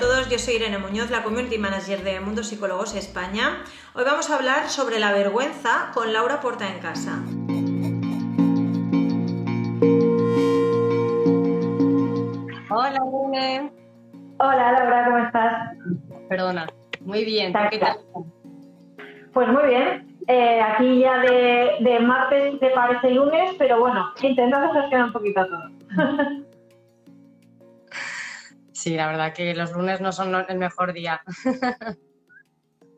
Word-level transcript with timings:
Yo 0.00 0.38
soy 0.38 0.54
Irene 0.54 0.78
Muñoz, 0.78 1.10
la 1.10 1.22
Community 1.22 1.58
Manager 1.58 2.02
de 2.02 2.20
Mundo 2.20 2.42
Psicólogos 2.42 2.94
España. 2.94 3.62
Hoy 3.94 4.02
vamos 4.04 4.30
a 4.30 4.36
hablar 4.36 4.70
sobre 4.70 4.98
la 4.98 5.12
vergüenza 5.12 5.90
con 5.92 6.14
Laura 6.14 6.40
Porta 6.40 6.66
en 6.68 6.78
Casa. 6.78 7.18
Hola, 12.70 12.98
Irene. 13.28 13.72
Hola, 14.38 14.72
Laura, 14.72 15.04
¿cómo 15.04 15.18
estás? 15.18 15.76
Perdona, 16.30 16.66
muy 17.00 17.26
bien. 17.26 17.52
¿Qué 17.70 17.78
tal? 17.78 17.98
Pues 19.34 19.48
muy 19.48 19.64
bien. 19.64 20.16
Eh, 20.28 20.62
aquí 20.62 21.00
ya 21.00 21.18
de, 21.18 21.76
de 21.80 22.00
martes 22.00 22.58
te 22.58 22.70
parece 22.70 23.10
lunes, 23.10 23.54
pero 23.58 23.80
bueno, 23.80 24.14
intentando 24.22 24.72
gestionar 24.72 25.08
un 25.08 25.12
poquito 25.12 25.46
todo. 25.46 26.39
Sí, 28.80 28.96
la 28.96 29.08
verdad 29.08 29.34
que 29.34 29.54
los 29.54 29.72
lunes 29.72 30.00
no 30.00 30.10
son 30.10 30.34
el 30.48 30.56
mejor 30.56 30.94
día. 30.94 31.20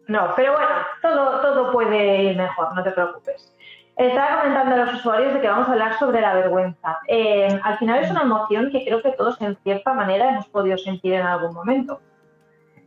No, 0.08 0.32
pero 0.34 0.52
bueno, 0.52 0.68
todo, 1.00 1.40
todo 1.40 1.72
puede 1.72 2.24
ir 2.24 2.36
mejor, 2.36 2.74
no 2.74 2.82
te 2.82 2.90
preocupes. 2.90 3.54
Estaba 3.96 4.42
comentando 4.42 4.74
a 4.74 4.78
los 4.84 4.94
usuarios 4.94 5.32
de 5.32 5.40
que 5.40 5.48
vamos 5.48 5.68
a 5.68 5.72
hablar 5.72 5.98
sobre 5.98 6.20
la 6.20 6.34
vergüenza. 6.34 6.98
Eh, 7.06 7.58
al 7.62 7.78
final 7.78 8.02
es 8.02 8.10
una 8.10 8.22
emoción 8.22 8.70
que 8.70 8.84
creo 8.84 9.00
que 9.00 9.12
todos 9.12 9.40
en 9.40 9.56
cierta 9.62 9.92
manera 9.92 10.28
hemos 10.28 10.48
podido 10.48 10.76
sentir 10.76 11.14
en 11.14 11.26
algún 11.26 11.54
momento. 11.54 12.00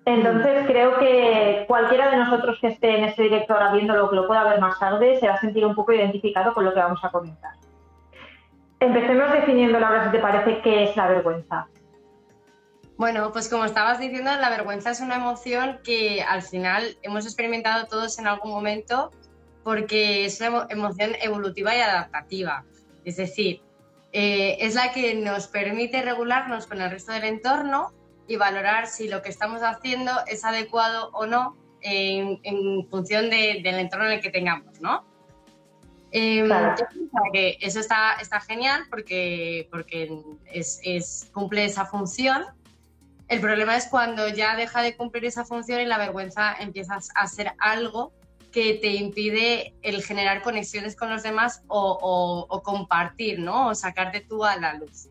Entonces 0.06 0.66
creo 0.67 0.97
que 1.00 1.66
cualquiera 1.67 2.12
de 2.12 2.17
nosotros 2.17 2.59
que 2.59 2.67
esté 2.67 2.97
en 2.97 3.06
este 3.06 3.23
directo 3.23 3.53
ahora 3.53 3.72
viéndolo, 3.72 4.09
que 4.09 4.17
lo 4.17 4.28
pueda 4.28 4.44
ver 4.44 4.59
más 4.59 4.78
tarde, 4.78 5.19
se 5.19 5.28
va 5.28 5.36
a 5.36 5.39
sentir 5.39 5.66
un 5.66 5.73
poco 5.73 5.94
identificado 5.94 6.53
con 6.53 6.64
lo 6.64 6.73
que 6.73 6.80
vamos 6.80 7.03
a 7.03 7.09
comentar. 7.09 7.53
Empecemos 8.80 9.31
definiendo, 9.31 9.80
Laura, 9.80 10.06
si 10.06 10.12
te 10.12 10.19
parece, 10.19 10.59
qué 10.62 10.84
es 10.84 10.97
la 10.97 11.08
vergüenza. 11.08 11.67
Bueno, 12.97 13.33
pues 13.33 13.49
como 13.49 13.65
estabas 13.65 13.99
diciendo, 13.99 14.31
la 14.35 14.49
vergüenza 14.49 14.91
es 14.91 15.01
una 15.01 15.15
emoción 15.15 15.79
que 15.83 16.23
al 16.23 16.41
final 16.41 16.97
hemos 17.01 17.25
experimentado 17.25 17.88
todos 17.88 18.17
en 18.19 18.27
algún 18.27 18.51
momento 18.51 19.11
porque 19.63 20.25
es 20.25 20.39
una 20.39 20.67
emoción 20.69 21.16
evolutiva 21.21 21.75
y 21.75 21.79
adaptativa. 21.79 22.63
Es 23.03 23.17
decir, 23.17 23.61
eh, 24.13 24.57
es 24.61 24.75
la 24.75 24.93
que 24.93 25.13
nos 25.16 25.47
permite 25.47 26.01
regularnos 26.01 26.67
con 26.67 26.81
el 26.81 26.89
resto 26.89 27.11
del 27.11 27.25
entorno 27.25 27.91
y 28.27 28.38
valorar 28.38 28.88
si 28.88 29.07
lo 29.09 29.21
que 29.21 29.29
estamos 29.29 29.61
haciendo 29.61 30.11
es 30.27 30.45
adecuado 30.45 31.09
o 31.13 31.25
no 31.25 31.57
en, 31.81 32.88
función 32.89 33.29
del 33.29 33.66
entorno 33.66 34.05
en 34.05 34.13
el 34.13 34.21
que 34.21 34.29
tengamos, 34.29 34.79
¿no? 34.79 35.05
Em, 36.11 36.49
que 37.33 37.57
eso 37.59 37.79
está, 37.79 38.13
está 38.21 38.39
genial 38.39 38.85
porque, 38.89 39.67
porque 39.69 40.09
es, 40.51 41.29
cumple 41.33 41.66
esa 41.66 41.85
función 41.85 42.45
el 43.28 43.40
problema 43.40 43.76
es 43.76 43.88
cuando 43.88 44.28
ya 44.30 44.56
deja 44.56 44.81
de 44.81 44.95
cumplir 44.95 45.26
esa 45.26 45.45
función 45.45 45.81
y 45.81 45.86
la 45.86 45.98
vergüenza 45.98 46.56
empieza 46.59 47.00
a 47.16 47.28
ser 47.28 47.54
algo 47.59 48.13
que 48.52 48.75
te 48.75 48.94
impide 48.94 49.74
el 49.81 50.03
generar 50.03 50.41
conexiones 50.41 50.96
con 50.96 51.09
los 51.09 51.24
demás 51.24 51.64
o, 51.68 52.62
compartir, 52.64 53.40
¿no? 53.40 53.68
O 53.68 53.75
sacarte 53.75 54.22
tú 54.22 54.46
a 54.46 54.56
la 54.56 54.75
luz. 54.75 55.09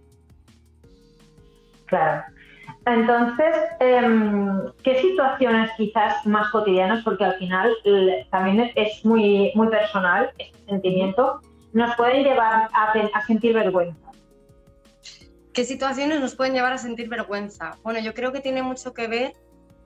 Claro. 1.86 2.22
Entonces, 2.86 3.54
em, 3.80 4.62
¿qué 4.82 5.00
situaciones 5.00 5.70
quizás 5.76 6.24
más 6.26 6.48
cotidianas, 6.50 7.02
porque 7.04 7.24
al 7.24 7.34
final 7.34 7.70
también 8.30 8.72
es 8.74 9.04
muy, 9.04 9.52
muy 9.54 9.68
personal 9.68 10.30
este 10.38 10.64
sentimiento, 10.66 11.40
nos 11.72 11.94
pueden 11.96 12.24
llevar 12.24 12.70
a 12.72 13.26
sentir 13.26 13.54
vergüenza? 13.54 14.03
¿Qué 15.54 15.64
situaciones 15.64 16.20
nos 16.20 16.34
pueden 16.34 16.52
llevar 16.52 16.72
a 16.72 16.78
sentir 16.78 17.08
vergüenza? 17.08 17.78
Bueno, 17.84 18.00
yo 18.00 18.12
creo 18.12 18.32
que 18.32 18.40
tiene 18.40 18.64
mucho 18.64 18.92
que 18.92 19.06
ver 19.06 19.34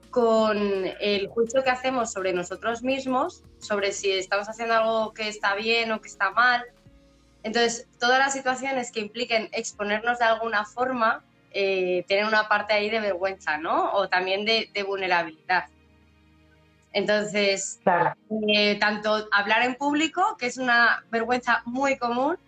con 0.09 0.57
el 0.99 1.27
juicio 1.27 1.63
que 1.63 1.69
hacemos 1.69 2.11
sobre 2.11 2.33
nosotros 2.33 2.81
mismos, 2.81 3.43
sobre 3.59 3.91
si 3.91 4.11
estamos 4.11 4.49
haciendo 4.49 4.73
algo 4.73 5.13
que 5.13 5.27
está 5.27 5.53
bien 5.53 5.91
o 5.91 6.01
que 6.01 6.07
está 6.07 6.31
mal. 6.31 6.63
Entonces, 7.43 7.87
todas 7.99 8.17
las 8.17 8.33
situaciones 8.33 8.91
que 8.91 8.99
impliquen 8.99 9.47
exponernos 9.51 10.17
de 10.17 10.25
alguna 10.25 10.65
forma 10.65 11.23
eh, 11.51 12.03
tienen 12.07 12.25
una 12.25 12.47
parte 12.47 12.73
ahí 12.73 12.89
de 12.89 12.99
vergüenza, 12.99 13.57
¿no? 13.57 13.93
O 13.93 14.09
también 14.09 14.45
de, 14.45 14.83
vulnerabilidad. 14.87 15.65
Entonces, 16.93 17.79
eh, 18.47 18.79
tanto 18.79 19.27
hablar 19.31 19.61
en 19.61 19.75
público, 19.75 20.35
que 20.39 20.47
es 20.47 20.57
una 20.57 21.05
vergüenza 21.11 21.61
muy 21.65 21.95
común, 21.99 22.39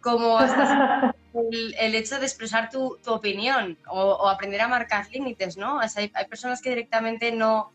como 0.00 0.38
hasta 0.38 1.14
el, 1.50 1.94
hecho 1.94 2.18
de 2.18 2.26
expresar 2.26 2.70
tu, 2.70 2.98
opinión 3.06 3.76
o, 3.88 4.28
aprender 4.28 4.60
a 4.60 4.68
marcar 4.68 5.06
límites, 5.10 5.56
¿no? 5.56 5.80
hay, 5.80 6.08
personas 6.28 6.60
que 6.60 6.70
directamente 6.70 7.32
no, 7.32 7.70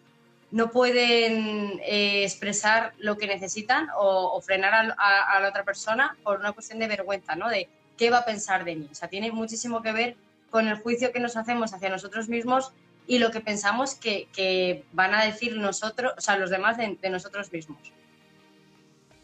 no 0.52 0.70
pueden 0.70 1.80
eh, 1.84 2.24
expresar 2.24 2.94
lo 3.00 3.18
que 3.18 3.28
necesitan 3.28 3.88
o, 3.98 4.40
frenar 4.42 4.96
a, 4.98 5.40
la 5.40 5.50
otra 5.50 5.64
persona 5.64 6.16
por 6.24 6.40
una 6.40 6.52
cuestión 6.52 6.80
de 6.80 6.88
vergüenza, 6.88 7.36
¿no? 7.36 7.50
De 7.50 7.68
qué 7.98 8.12
va 8.12 8.20
a 8.20 8.26
pensar 8.26 8.64
de 8.64 8.76
mí. 8.76 8.88
O 8.92 8.96
sea, 8.96 9.08
tiene 9.08 9.32
muchísimo 9.32 9.82
que 9.82 9.92
ver 9.92 10.16
con 10.52 10.68
el 10.68 10.76
juicio 10.76 11.12
que 11.12 11.20
nos 11.20 11.38
hacemos 11.38 11.74
hacia 11.74 11.90
nosotros 11.90 12.30
mismos 12.30 12.72
y 13.08 13.18
lo 13.18 13.32
que 13.32 13.42
pensamos 13.42 13.96
que, 13.96 14.84
van 14.92 15.16
a 15.16 15.26
decir 15.26 15.58
nosotros, 15.58 16.14
o 16.18 16.22
sea, 16.22 16.38
los 16.38 16.52
demás 16.52 16.78
de 16.78 17.10
nosotros 17.10 17.52
mismos. 17.52 17.80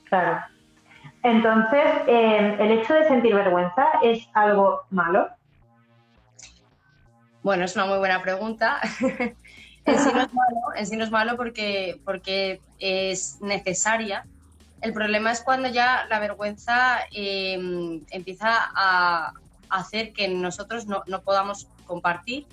Claro. 0.05 0.58
Entonces, 1.23 1.85
eh, 2.07 2.55
¿el 2.59 2.71
hecho 2.71 2.93
de 2.93 3.07
sentir 3.07 3.35
vergüenza 3.35 3.85
es 4.01 4.27
algo 4.33 4.81
malo? 4.89 5.29
Bueno, 7.43 7.65
es 7.65 7.75
una 7.75 7.85
muy 7.85 7.97
buena 7.97 8.21
pregunta. 8.21 8.79
en, 8.99 9.99
sí 9.99 10.09
no 10.13 10.21
es 10.21 10.33
malo, 10.33 10.59
en 10.75 10.87
sí 10.87 10.95
no 10.95 11.03
es 11.03 11.11
malo 11.11 11.35
porque, 11.35 11.99
porque 12.05 12.61
es 12.79 13.41
necesaria. 13.41 14.25
El 14.81 14.93
problema 14.93 15.31
es 15.31 15.41
cuando 15.41 15.67
ya 15.67 16.05
la 16.09 16.19
vergüenza 16.19 16.99
em, 17.11 18.01
empieza 18.11 18.71
a 18.73 19.33
hacer 19.69 20.13
que 20.13 20.29
nosotros 20.29 20.87
no, 20.87 21.03
podamos 21.23 21.67
compartir 21.85 22.47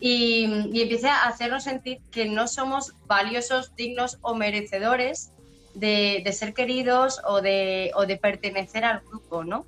y, 0.00 0.68
y 0.70 0.82
empiece 0.82 1.08
a 1.08 1.24
hacernos 1.24 1.64
sentir 1.64 2.00
que 2.10 2.26
no 2.26 2.46
somos 2.46 2.94
valiosos, 3.06 3.74
dignos 3.74 4.18
o 4.20 4.34
merecedores 4.34 5.32
de, 5.76 6.32
ser 6.32 6.54
queridos 6.54 7.20
o 7.24 7.40
de, 7.40 7.90
o 7.94 8.06
de, 8.06 8.16
pertenecer 8.16 8.84
al 8.84 9.00
grupo, 9.00 9.44
¿no? 9.44 9.66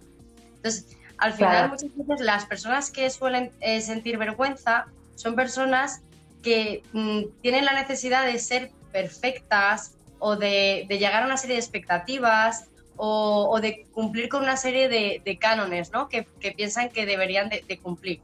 Entonces, 0.57 0.97
al 1.19 1.35
final 1.35 1.71
muchas 1.71 1.91
veces 1.97 2.21
las 2.21 2.47
personas 2.47 2.91
que 2.91 3.11
suelen 3.11 3.51
eh, 3.61 3.81
sentir 3.81 4.19
vergüenza 4.19 4.87
son 5.17 5.35
personas 5.35 6.01
que 6.43 6.83
mm, 6.93 7.41
tienen 7.43 7.65
la 7.65 7.73
necesidad 7.73 8.25
de 8.25 8.39
ser 8.39 8.71
perfectas 8.93 9.95
o 10.19 10.37
de, 10.37 10.87
llegar 10.89 11.23
a 11.23 11.27
una 11.27 11.37
serie 11.37 11.57
de 11.57 11.61
expectativas 11.61 12.69
o, 12.97 13.61
de 13.61 13.87
cumplir 13.93 14.29
con 14.29 14.43
una 14.43 14.57
serie 14.57 14.89
de, 14.89 15.39
cánones 15.41 15.93
¿no? 15.93 16.09
que, 16.09 16.27
piensan 16.57 16.89
que 16.89 17.07
deberían 17.07 17.49
de 17.49 17.79
cumplir. 17.79 18.21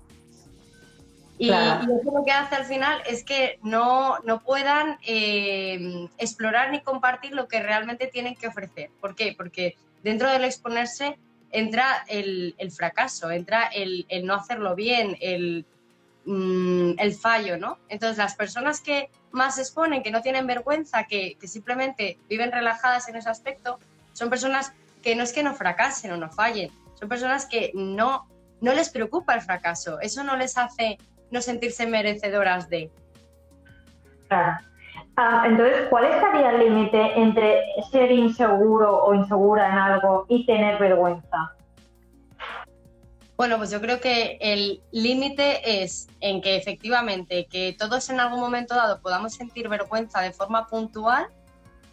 Y, 1.37 1.51
eso 1.51 2.13
lo 2.15 2.25
que 2.25 2.31
hace 2.31 2.55
al 2.55 2.65
final 2.65 3.03
es 3.07 3.25
que 3.25 3.59
no, 3.63 4.19
no 4.21 4.41
puedan 4.41 4.99
eh, 5.03 6.09
explorar 6.19 6.71
ni 6.71 6.81
compartir 6.81 7.33
lo 7.33 7.49
que 7.49 7.63
realmente 7.63 8.07
tienen 8.07 8.37
que 8.37 8.47
ofrecer. 8.47 8.91
¿Por 9.01 9.17
qué? 9.17 9.35
Porque 9.37 9.77
dentro 10.03 10.31
del 10.31 10.45
exponerse 10.45 11.19
entra 11.51 12.05
el, 12.09 12.55
el 12.59 12.71
fracaso, 12.71 13.31
entra 13.31 13.65
el, 13.67 14.07
el, 14.09 14.27
no 14.27 14.35
hacerlo 14.35 14.75
bien, 14.75 15.17
el, 15.21 15.67
mm, 16.25 16.93
el, 16.99 17.15
fallo, 17.15 17.57
¿no? 17.57 17.79
Entonces 17.89 18.19
las 18.19 18.35
personas 18.35 18.81
que 18.81 19.11
más 19.33 19.59
exponen, 19.59 20.03
que 20.03 20.11
no 20.11 20.23
tienen 20.23 20.47
vergüenza, 20.47 21.05
que, 21.05 21.37
que 21.41 21.49
simplemente 21.49 22.19
viven 22.29 22.53
relajadas 22.53 23.09
en 23.09 23.17
ese 23.17 23.29
aspecto, 23.29 23.79
son 24.13 24.31
personas 24.31 24.73
que 25.03 25.17
no 25.17 25.23
es 25.23 25.33
que 25.33 25.43
no 25.43 25.55
fracasen 25.55 26.13
o 26.13 26.17
no 26.17 26.31
fallen, 26.31 26.71
son 26.99 27.09
personas 27.09 27.47
que 27.47 27.73
no, 27.75 28.29
no 28.61 28.73
les 28.73 28.91
preocupa 28.91 29.35
el 29.35 29.43
fracaso, 29.43 30.01
eso 30.01 30.25
no 30.25 30.37
les 30.37 30.57
hace 30.57 30.99
no 31.31 31.41
sentirse 31.41 31.87
merecedoras 31.87 32.69
de. 32.69 32.91
Claro. 34.29 34.59
Ah, 35.17 35.45
entonces, 35.47 35.87
¿cuál 35.91 36.07
estaría 36.07 36.51
el 36.51 36.59
límite 36.61 37.21
entre 37.21 37.63
ser 37.91 38.11
inseguro 38.11 39.05
o 39.05 39.15
insegura 39.15 39.69
en 39.69 39.79
algo 39.79 40.27
y 40.29 40.45
tener 40.45 40.79
vergüenza? 40.79 41.53
Bueno, 43.37 43.59
pues 43.59 43.71
yo 43.71 43.81
creo 43.81 44.01
que 44.01 44.39
el 44.41 44.81
límite 44.93 45.83
es 45.83 46.09
en 46.21 46.41
que 46.41 46.57
efectivamente 46.57 47.47
que 47.51 47.75
todos 47.77 48.09
en 48.11 48.21
algún 48.21 48.41
momento 48.41 48.75
dado 48.75 49.01
podamos 49.01 49.35
sentir 49.35 49.69
vergüenza 49.69 50.21
de 50.21 50.33
forma 50.33 50.67
puntual, 50.67 51.27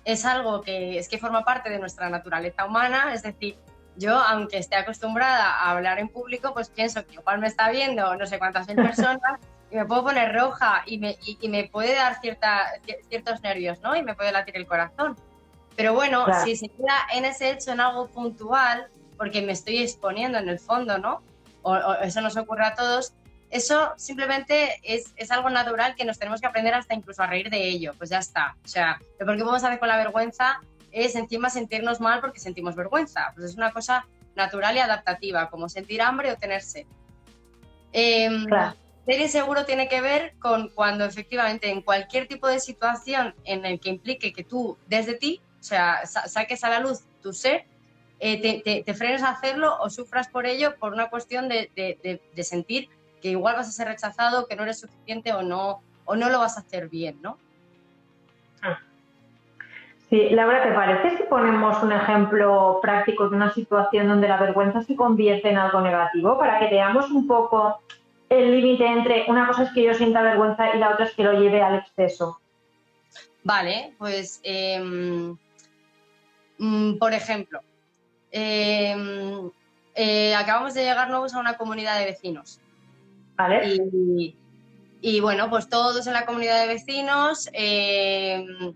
es 0.05 0.25
algo 0.25 0.61
que 0.61 0.97
es 0.97 1.07
que 1.07 1.17
forma 1.17 1.43
parte 1.43 1.69
de 1.69 1.79
nuestra 1.79 2.09
naturaleza 2.09 2.65
humana, 2.65 3.13
es 3.13 3.23
decir, 3.23 3.57
yo, 4.01 4.17
aunque 4.17 4.57
esté 4.57 4.75
acostumbrada 4.75 5.45
a 5.45 5.71
hablar 5.71 5.99
en 5.99 6.09
público, 6.09 6.53
pues 6.53 6.69
pienso 6.69 7.05
que 7.05 7.13
igual 7.13 7.39
me 7.39 7.47
está 7.47 7.69
viendo 7.69 8.15
no 8.15 8.25
sé 8.25 8.39
cuántas 8.39 8.67
mil 8.67 8.75
personas 8.75 9.39
y 9.71 9.75
me 9.75 9.85
puedo 9.85 10.03
poner 10.03 10.33
roja 10.33 10.83
y 10.85 10.97
me, 10.97 11.17
y, 11.25 11.47
me 11.47 11.65
puede 11.65 11.95
dar 11.95 12.19
cierta, 12.19 12.65
ciertos 13.07 13.41
nervios, 13.41 13.79
¿no? 13.81 13.95
Y 13.95 14.03
me 14.03 14.15
puede 14.15 14.31
latir 14.31 14.57
el 14.57 14.67
corazón. 14.67 15.15
Pero 15.77 15.93
bueno, 15.93 16.25
si 16.43 16.57
se 16.57 16.67
queda 16.67 17.07
en 17.13 17.23
ese 17.23 17.51
hecho, 17.51 17.71
en 17.71 17.79
algo 17.79 18.07
puntual, 18.07 18.87
porque 19.17 19.41
me 19.41 19.53
estoy 19.53 19.77
exponiendo 19.77 20.37
en 20.37 20.49
el 20.49 20.59
fondo, 20.59 20.97
¿no? 20.97 21.21
O, 21.61 21.93
eso 22.01 22.19
nos 22.19 22.35
ocurre 22.35 22.65
a 22.65 22.75
todos, 22.75 23.13
eso 23.49 23.93
simplemente 23.95 24.79
es, 24.83 25.13
es, 25.15 25.31
algo 25.31 25.49
natural 25.49 25.95
que 25.95 26.03
nos 26.03 26.19
tenemos 26.19 26.41
que 26.41 26.47
aprender 26.47 26.73
hasta 26.73 26.93
incluso 26.93 27.23
a 27.23 27.27
reír 27.27 27.49
de 27.49 27.69
ello, 27.69 27.93
pues 27.97 28.09
ya 28.09 28.19
está. 28.19 28.57
O 28.65 28.67
sea, 28.67 28.99
lo 29.19 29.25
que 29.25 29.43
podemos 29.43 29.63
hacer 29.63 29.79
con 29.79 29.87
la 29.87 29.97
vergüenza 29.97 30.59
es 30.91 31.15
encima 31.15 31.49
sentirnos 31.49 31.99
mal 31.99 32.21
porque 32.21 32.39
sentimos 32.39 32.75
vergüenza. 32.75 33.31
Pues 33.35 33.51
es 33.51 33.55
una 33.55 33.71
cosa 33.71 34.05
natural 34.35 34.75
y 34.75 34.79
adaptativa, 34.79 35.49
como 35.49 35.69
sentir 35.69 36.01
hambre 36.01 36.31
o 36.31 36.37
tener 36.37 36.61
sed. 36.61 36.85
Em, 37.93 38.47
ser 39.05 39.19
inseguro 39.19 39.65
tiene 39.65 39.89
que 39.89 40.01
ver 40.01 40.33
con 40.39 40.69
cuando 40.69 41.05
efectivamente 41.05 41.69
en 41.69 41.81
cualquier 41.81 42.27
tipo 42.27 42.47
de 42.47 42.59
situación 42.59 43.35
en 43.43 43.65
el 43.65 43.79
que 43.79 43.89
implique 43.89 44.31
que 44.31 44.43
tú 44.43 44.77
desde 44.87 45.15
ti, 45.15 45.41
o 45.59 45.63
sea, 45.63 46.05
saques 46.05 46.63
a 46.63 46.69
la 46.69 46.79
luz 46.79 47.03
tu 47.21 47.33
ser, 47.33 47.65
eh, 48.19 48.83
te, 48.85 48.93
frenes 48.93 49.23
a 49.23 49.29
hacerlo 49.29 49.77
o 49.79 49.89
sufras 49.89 50.27
por 50.27 50.45
ello 50.45 50.75
por 50.77 50.93
una 50.93 51.09
cuestión 51.09 51.49
de, 51.49 51.71
de, 51.75 52.43
sentir 52.43 52.89
que 53.19 53.29
igual 53.29 53.55
vas 53.55 53.67
a 53.67 53.71
ser 53.71 53.87
rechazado, 53.87 54.47
que 54.47 54.55
no 54.55 54.63
eres 54.63 54.79
suficiente 54.79 55.33
o 55.33 55.41
no, 55.41 55.81
o 56.05 56.15
no 56.15 56.29
lo 56.29 56.39
vas 56.39 56.57
a 56.57 56.61
hacer 56.61 56.87
bien, 56.87 57.19
¿no? 57.21 57.37
Sí, 60.11 60.29
Laura, 60.31 60.61
¿te 60.61 60.73
parece 60.73 61.15
si 61.15 61.23
ponemos 61.23 61.81
un 61.81 61.93
ejemplo 61.93 62.79
práctico 62.81 63.29
de 63.29 63.35
una 63.37 63.53
situación 63.53 64.09
donde 64.09 64.27
la 64.27 64.35
vergüenza 64.35 64.83
se 64.83 64.93
convierte 64.93 65.49
en 65.49 65.57
algo 65.57 65.79
negativo 65.79 66.37
para 66.37 66.59
que 66.59 66.67
veamos 66.67 67.09
un 67.11 67.25
poco 67.27 67.79
el 68.27 68.51
límite 68.51 68.85
entre 68.85 69.23
una 69.29 69.47
cosa 69.47 69.63
es 69.63 69.71
que 69.71 69.83
yo 69.83 69.93
sienta 69.93 70.21
vergüenza 70.21 70.75
y 70.75 70.79
la 70.79 70.89
otra 70.89 71.05
es 71.05 71.15
que 71.15 71.23
lo 71.23 71.39
lleve 71.39 71.61
al 71.61 71.75
exceso? 71.75 72.41
Vale, 73.45 73.93
pues 73.97 74.41
em, 74.43 75.37
mm, 76.57 76.97
por 76.97 77.13
ejemplo, 77.13 77.61
em, 78.31 79.49
eh, 79.95 80.35
acabamos 80.35 80.73
de 80.73 80.83
llegar 80.83 81.09
nuevos 81.09 81.33
a 81.33 81.39
una 81.39 81.55
comunidad 81.55 81.97
de 81.99 82.05
vecinos. 82.07 82.59
Vale. 83.37 83.77
Y, 84.99 85.21
bueno, 85.21 85.49
pues 85.49 85.69
todos 85.69 86.05
en 86.05 86.13
la 86.13 86.25
comunidad 86.25 86.59
de 86.59 86.67
vecinos, 86.67 87.49
em, 87.53 88.73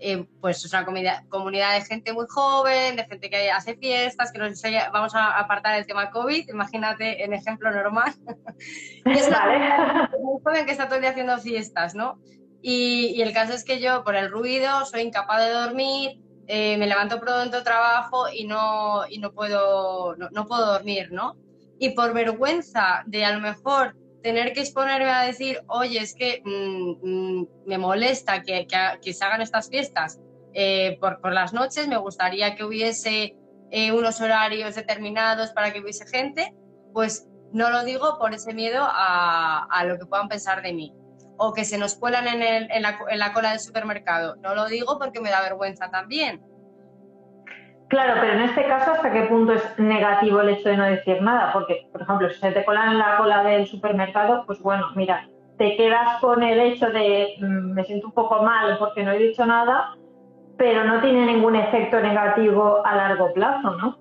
eh, 0.00 0.26
pues 0.40 0.64
es 0.64 0.72
una 0.72 0.84
comunidad, 0.84 1.24
comunidad 1.28 1.74
de 1.74 1.84
gente 1.84 2.12
muy 2.12 2.26
joven, 2.28 2.96
de 2.96 3.04
gente 3.04 3.28
que 3.28 3.50
hace 3.50 3.76
fiestas, 3.76 4.30
que 4.30 4.38
nos 4.38 4.62
vamos 4.92 5.14
a 5.14 5.38
apartar 5.38 5.76
el 5.76 5.86
tema 5.86 6.10
COVID, 6.10 6.48
imagínate 6.48 7.24
en 7.24 7.32
ejemplo 7.32 7.70
normal. 7.70 8.14
es 9.04 9.28
una 9.28 10.10
muy 10.20 10.40
joven 10.44 10.66
que 10.66 10.72
está 10.72 10.86
todo 10.86 10.96
el 10.96 11.02
día 11.02 11.10
haciendo 11.10 11.38
fiestas, 11.38 11.94
¿no? 11.94 12.20
Y, 12.62 13.20
el 13.22 13.32
caso 13.32 13.52
es 13.52 13.64
que 13.64 13.80
yo, 13.80 14.04
por 14.04 14.14
el 14.14 14.30
ruido, 14.30 14.84
soy 14.84 15.02
incapaz 15.02 15.44
de 15.44 15.50
dormir, 15.50 16.20
eh, 16.46 16.76
me 16.76 16.86
levanto 16.86 17.20
pronto, 17.20 17.62
trabajo 17.62 18.26
y 18.32 18.46
no, 18.46 19.02
y 19.08 19.18
no, 19.18 19.32
puedo, 19.32 20.16
no 20.16 20.46
puedo 20.46 20.66
dormir, 20.66 21.12
¿no? 21.12 21.36
Y 21.78 21.90
por 21.90 22.12
vergüenza 22.12 23.02
de 23.06 23.24
a 23.24 23.32
lo 23.32 23.40
mejor 23.40 23.96
tener 24.22 24.52
que 24.52 24.60
exponerme 24.60 25.10
a 25.10 25.22
decir, 25.22 25.62
oye, 25.68 26.00
es 26.00 26.14
que 26.14 26.42
mm, 26.44 27.08
mm, 27.08 27.48
me 27.66 27.78
molesta 27.78 28.42
que, 28.42 28.66
que, 29.00 29.12
se 29.12 29.24
hagan 29.24 29.42
estas 29.42 29.68
fiestas 29.68 30.20
eh, 30.54 30.98
por, 31.00 31.20
por, 31.20 31.32
las 31.32 31.52
noches, 31.52 31.88
me 31.88 31.96
gustaría 31.96 32.54
que 32.56 32.64
hubiese 32.64 33.36
eh, 33.70 33.92
unos 33.92 34.20
horarios 34.20 34.74
determinados 34.74 35.50
para 35.50 35.72
que 35.72 35.80
hubiese 35.80 36.06
gente, 36.06 36.54
pues 36.92 37.28
no 37.52 37.70
lo 37.70 37.84
digo 37.84 38.18
por 38.18 38.34
ese 38.34 38.54
miedo 38.54 38.82
a, 38.82 39.64
a 39.64 39.84
lo 39.84 39.98
que 39.98 40.06
puedan 40.06 40.28
pensar 40.28 40.62
de 40.62 40.72
mí. 40.72 40.94
O 41.40 41.52
que 41.52 41.64
se 41.64 41.78
nos 41.78 41.94
cuelan 41.94 42.26
en, 42.26 42.42
el, 42.42 42.70
en, 42.70 42.82
la, 42.82 42.98
en 43.08 43.18
la 43.20 43.32
cola 43.32 43.50
del 43.50 43.60
supermercado. 43.60 44.36
No 44.36 44.56
lo 44.56 44.66
digo 44.66 44.98
porque 44.98 45.20
me 45.20 45.30
da 45.30 45.40
vergüenza 45.40 45.88
también. 45.88 46.42
Claro, 47.88 48.20
pero 48.20 48.34
en 48.34 48.42
este 48.42 48.66
caso, 48.66 48.92
¿hasta 48.92 49.10
qué 49.10 49.22
punto 49.22 49.54
es 49.54 49.78
negativo 49.78 50.40
el 50.40 50.50
hecho 50.50 50.68
de 50.68 50.76
no 50.76 50.84
decir 50.84 51.22
nada? 51.22 51.52
Porque, 51.54 51.88
por 51.90 52.02
ejemplo, 52.02 52.28
si 52.28 52.38
se 52.38 52.52
te 52.52 52.64
colan 52.64 52.98
la 52.98 53.16
cola 53.16 53.42
del 53.42 53.66
supermercado, 53.66 54.44
pues 54.46 54.60
bueno, 54.60 54.88
mira, 54.94 55.26
te 55.56 55.74
quedas 55.74 56.20
con 56.20 56.42
el 56.42 56.60
hecho 56.60 56.90
de 56.90 57.36
mm, 57.40 57.72
me 57.72 57.84
siento 57.84 58.08
un 58.08 58.12
poco 58.12 58.42
mal 58.42 58.76
porque 58.78 59.02
no 59.02 59.12
he 59.12 59.18
dicho 59.18 59.46
nada, 59.46 59.96
pero 60.58 60.84
no 60.84 61.00
tiene 61.00 61.24
ningún 61.24 61.56
efecto 61.56 61.98
negativo 62.00 62.84
a 62.84 62.94
largo 62.94 63.32
plazo, 63.32 63.70
¿no? 63.76 63.98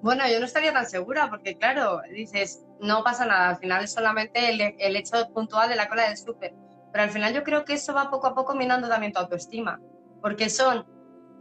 Bueno, 0.00 0.24
yo 0.32 0.40
no 0.40 0.46
estaría 0.46 0.72
tan 0.72 0.86
segura 0.86 1.28
porque, 1.28 1.58
claro, 1.58 2.00
dices, 2.10 2.64
no 2.80 3.04
pasa 3.04 3.26
nada, 3.26 3.50
al 3.50 3.56
final 3.58 3.84
es 3.84 3.92
solamente 3.92 4.48
el, 4.48 4.74
el 4.78 4.96
hecho 4.96 5.16
puntual 5.34 5.68
de 5.68 5.76
la 5.76 5.88
cola 5.88 6.08
del 6.08 6.16
súper. 6.16 6.54
Pero 6.90 7.04
al 7.04 7.10
final 7.10 7.34
yo 7.34 7.42
creo 7.42 7.64
que 7.64 7.74
eso 7.74 7.92
va 7.94 8.10
poco 8.10 8.28
a 8.28 8.34
poco 8.34 8.54
minando 8.54 8.88
también 8.88 9.12
tu 9.12 9.20
autoestima, 9.20 9.78
porque 10.20 10.48
son 10.48 10.86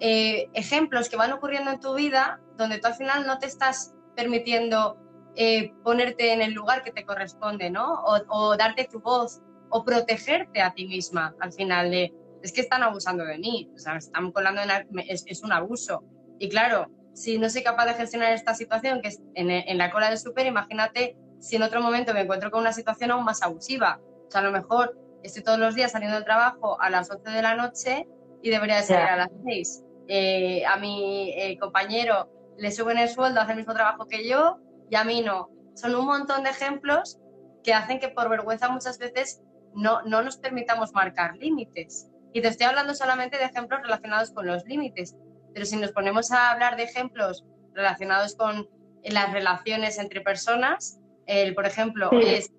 eh, 0.03 0.49
ejemplos 0.55 1.09
que 1.09 1.15
van 1.15 1.31
ocurriendo 1.31 1.69
en 1.69 1.79
tu 1.79 1.93
vida 1.93 2.41
donde 2.57 2.79
tú 2.79 2.87
al 2.87 2.95
final 2.95 3.27
no 3.27 3.37
te 3.37 3.45
estás 3.45 3.93
permitiendo 4.15 4.97
eh, 5.35 5.73
ponerte 5.83 6.33
en 6.33 6.41
el 6.41 6.53
lugar 6.53 6.83
que 6.83 6.91
te 6.91 7.05
corresponde, 7.05 7.69
¿no? 7.69 8.03
O, 8.03 8.57
darte 8.57 8.85
tu 8.91 8.99
voz 8.99 9.41
o 9.69 9.85
protegerte 9.85 10.59
a 10.59 10.73
ti 10.73 10.87
misma 10.87 11.35
al 11.39 11.53
final 11.53 11.91
de, 11.91 12.11
es 12.41 12.51
que 12.51 12.61
están 12.61 12.81
abusando 12.81 13.23
de 13.23 13.37
mí, 13.37 13.69
o 13.75 13.77
sea, 13.77 13.95
están 13.97 14.31
colando 14.31 14.61
en 14.61 14.71
es, 15.07 15.43
un 15.43 15.53
abuso. 15.53 16.03
Y 16.39 16.49
claro, 16.49 16.87
si 17.13 17.37
no 17.37 17.47
soy 17.47 17.61
capaz 17.61 17.85
de 17.85 17.93
gestionar 17.93 18.33
esta 18.33 18.55
situación 18.55 19.03
que 19.03 19.09
es 19.09 19.21
en, 19.35 19.51
en 19.51 19.77
la 19.77 19.91
cola 19.91 20.09
del 20.09 20.17
súper, 20.17 20.47
imagínate 20.47 21.15
si 21.39 21.57
en 21.57 21.61
otro 21.61 21.79
momento 21.79 22.11
me 22.15 22.21
encuentro 22.21 22.49
con 22.49 22.61
una 22.61 22.73
situación 22.73 23.11
aún 23.11 23.23
más 23.23 23.43
abusiva. 23.43 24.01
O 24.27 24.31
sea, 24.31 24.41
a 24.41 24.45
lo 24.45 24.51
mejor 24.51 24.97
estoy 25.21 25.43
todos 25.43 25.59
los 25.59 25.75
días 25.75 25.91
saliendo 25.91 26.15
del 26.15 26.25
trabajo 26.25 26.81
a 26.81 26.89
las 26.89 27.11
11 27.11 27.29
de 27.29 27.41
la 27.43 27.55
noche 27.55 28.07
y 28.41 28.49
debería 28.49 28.77
de 28.77 28.83
salir 28.83 29.07
a 29.07 29.15
las 29.15 29.29
6. 29.45 29.83
Eh, 30.13 30.65
a 30.65 30.75
mi 30.75 31.31
eh, 31.37 31.57
compañero 31.57 32.29
le 32.57 32.69
suben 32.69 32.97
el 32.97 33.07
sueldo, 33.07 33.39
hace 33.39 33.53
el 33.53 33.59
mismo 33.59 33.73
trabajo 33.73 34.09
que 34.09 34.27
yo 34.27 34.57
y 34.89 34.97
a 34.97 35.05
mí 35.05 35.21
no. 35.21 35.49
Son 35.73 35.95
un 35.95 36.05
montón 36.05 36.43
de 36.43 36.49
ejemplos 36.49 37.17
que 37.63 37.73
hacen 37.73 37.97
que 37.97 38.09
por 38.09 38.27
vergüenza 38.27 38.67
muchas 38.67 38.97
veces 38.97 39.41
no, 39.73 40.01
no 40.01 40.21
nos 40.21 40.35
permitamos 40.35 40.91
marcar 40.91 41.37
límites. 41.37 42.09
Y 42.33 42.41
te 42.41 42.49
estoy 42.49 42.67
hablando 42.67 42.93
solamente 42.93 43.37
de 43.37 43.45
ejemplos 43.45 43.79
relacionados 43.83 44.31
con 44.31 44.45
los 44.47 44.65
límites, 44.65 45.15
pero 45.53 45.65
si 45.65 45.77
nos 45.77 45.93
ponemos 45.93 46.29
a 46.33 46.51
hablar 46.51 46.75
de 46.75 46.83
ejemplos 46.83 47.45
relacionados 47.73 48.35
con 48.35 48.69
las 49.05 49.31
relaciones 49.31 49.97
entre 49.97 50.19
personas, 50.19 50.99
el, 51.25 51.55
por 51.55 51.65
ejemplo, 51.65 52.11
es, 52.19 52.51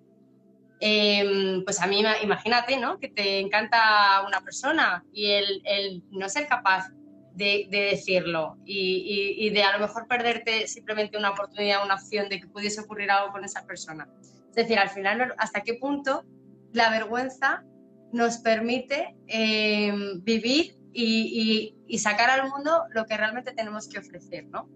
em, 0.81 1.63
pues 1.65 1.83
a 1.83 1.87
mí 1.87 2.03
imagínate, 2.23 2.79
¿no? 2.79 2.99
Que 2.99 3.09
te 3.09 3.41
encanta 3.41 4.25
una 4.27 4.41
persona 4.41 5.05
y 5.13 5.33
el, 5.33 5.61
el 5.67 6.03
no 6.13 6.31
ser 6.31 6.47
capaz 6.49 6.89
de, 7.35 7.67
decirlo 7.71 8.57
y, 8.65 9.51
de 9.51 9.63
a 9.63 9.73
lo 9.73 9.87
mejor 9.87 10.07
perderte 10.07 10.67
simplemente 10.67 11.17
una 11.17 11.31
oportunidad, 11.31 11.85
una 11.85 11.95
opción 11.95 12.29
de 12.29 12.41
que 12.41 12.47
pudiese 12.47 12.81
ocurrir 12.81 13.11
algo 13.11 13.33
con 13.33 13.45
esa 13.45 13.67
persona. 13.67 14.09
Es 14.49 14.55
decir, 14.55 14.79
al 14.79 14.91
final, 14.91 15.35
hasta 15.39 15.63
qué 15.63 15.75
punto 15.75 16.25
la 16.73 16.91
vergüenza 16.91 17.65
nos 18.13 18.39
permite 18.39 19.17
em, 19.27 20.23
vivir 20.23 20.77
y, 20.93 21.75
sacar 21.99 22.31
al 22.31 22.49
mundo 22.49 22.85
lo 22.91 23.05
que 23.07 23.17
realmente 23.17 23.53
tenemos 23.53 23.89
que 23.89 23.99
ofrecer, 23.99 24.47
¿no? 24.47 24.67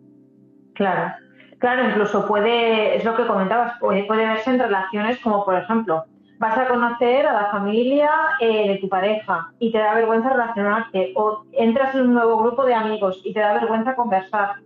Claro, 0.75 1.14
claro, 1.58 1.88
incluso 1.88 2.26
puede, 2.26 2.96
es 2.96 3.04
lo 3.04 3.16
que 3.16 3.26
comentabas, 3.26 3.78
puede 3.80 4.06
verse 4.06 4.50
en 4.50 4.58
relaciones 4.58 5.18
como, 5.20 5.44
por 5.44 5.56
ejemplo, 5.56 6.04
vas 6.38 6.58
a 6.58 6.68
conocer 6.68 7.26
a 7.26 7.32
la 7.32 7.50
familia 7.50 8.10
eh, 8.40 8.68
de 8.68 8.76
tu 8.76 8.88
pareja 8.88 9.52
y 9.58 9.72
te 9.72 9.78
da 9.78 9.94
vergüenza 9.94 10.30
relacionarte 10.30 11.12
o 11.16 11.44
entras 11.52 11.94
en 11.94 12.02
un 12.02 12.14
nuevo 12.14 12.38
grupo 12.38 12.64
de 12.64 12.74
amigos 12.74 13.20
y 13.24 13.32
te 13.32 13.40
da 13.40 13.54
vergüenza 13.54 13.94
conversar. 13.94 14.56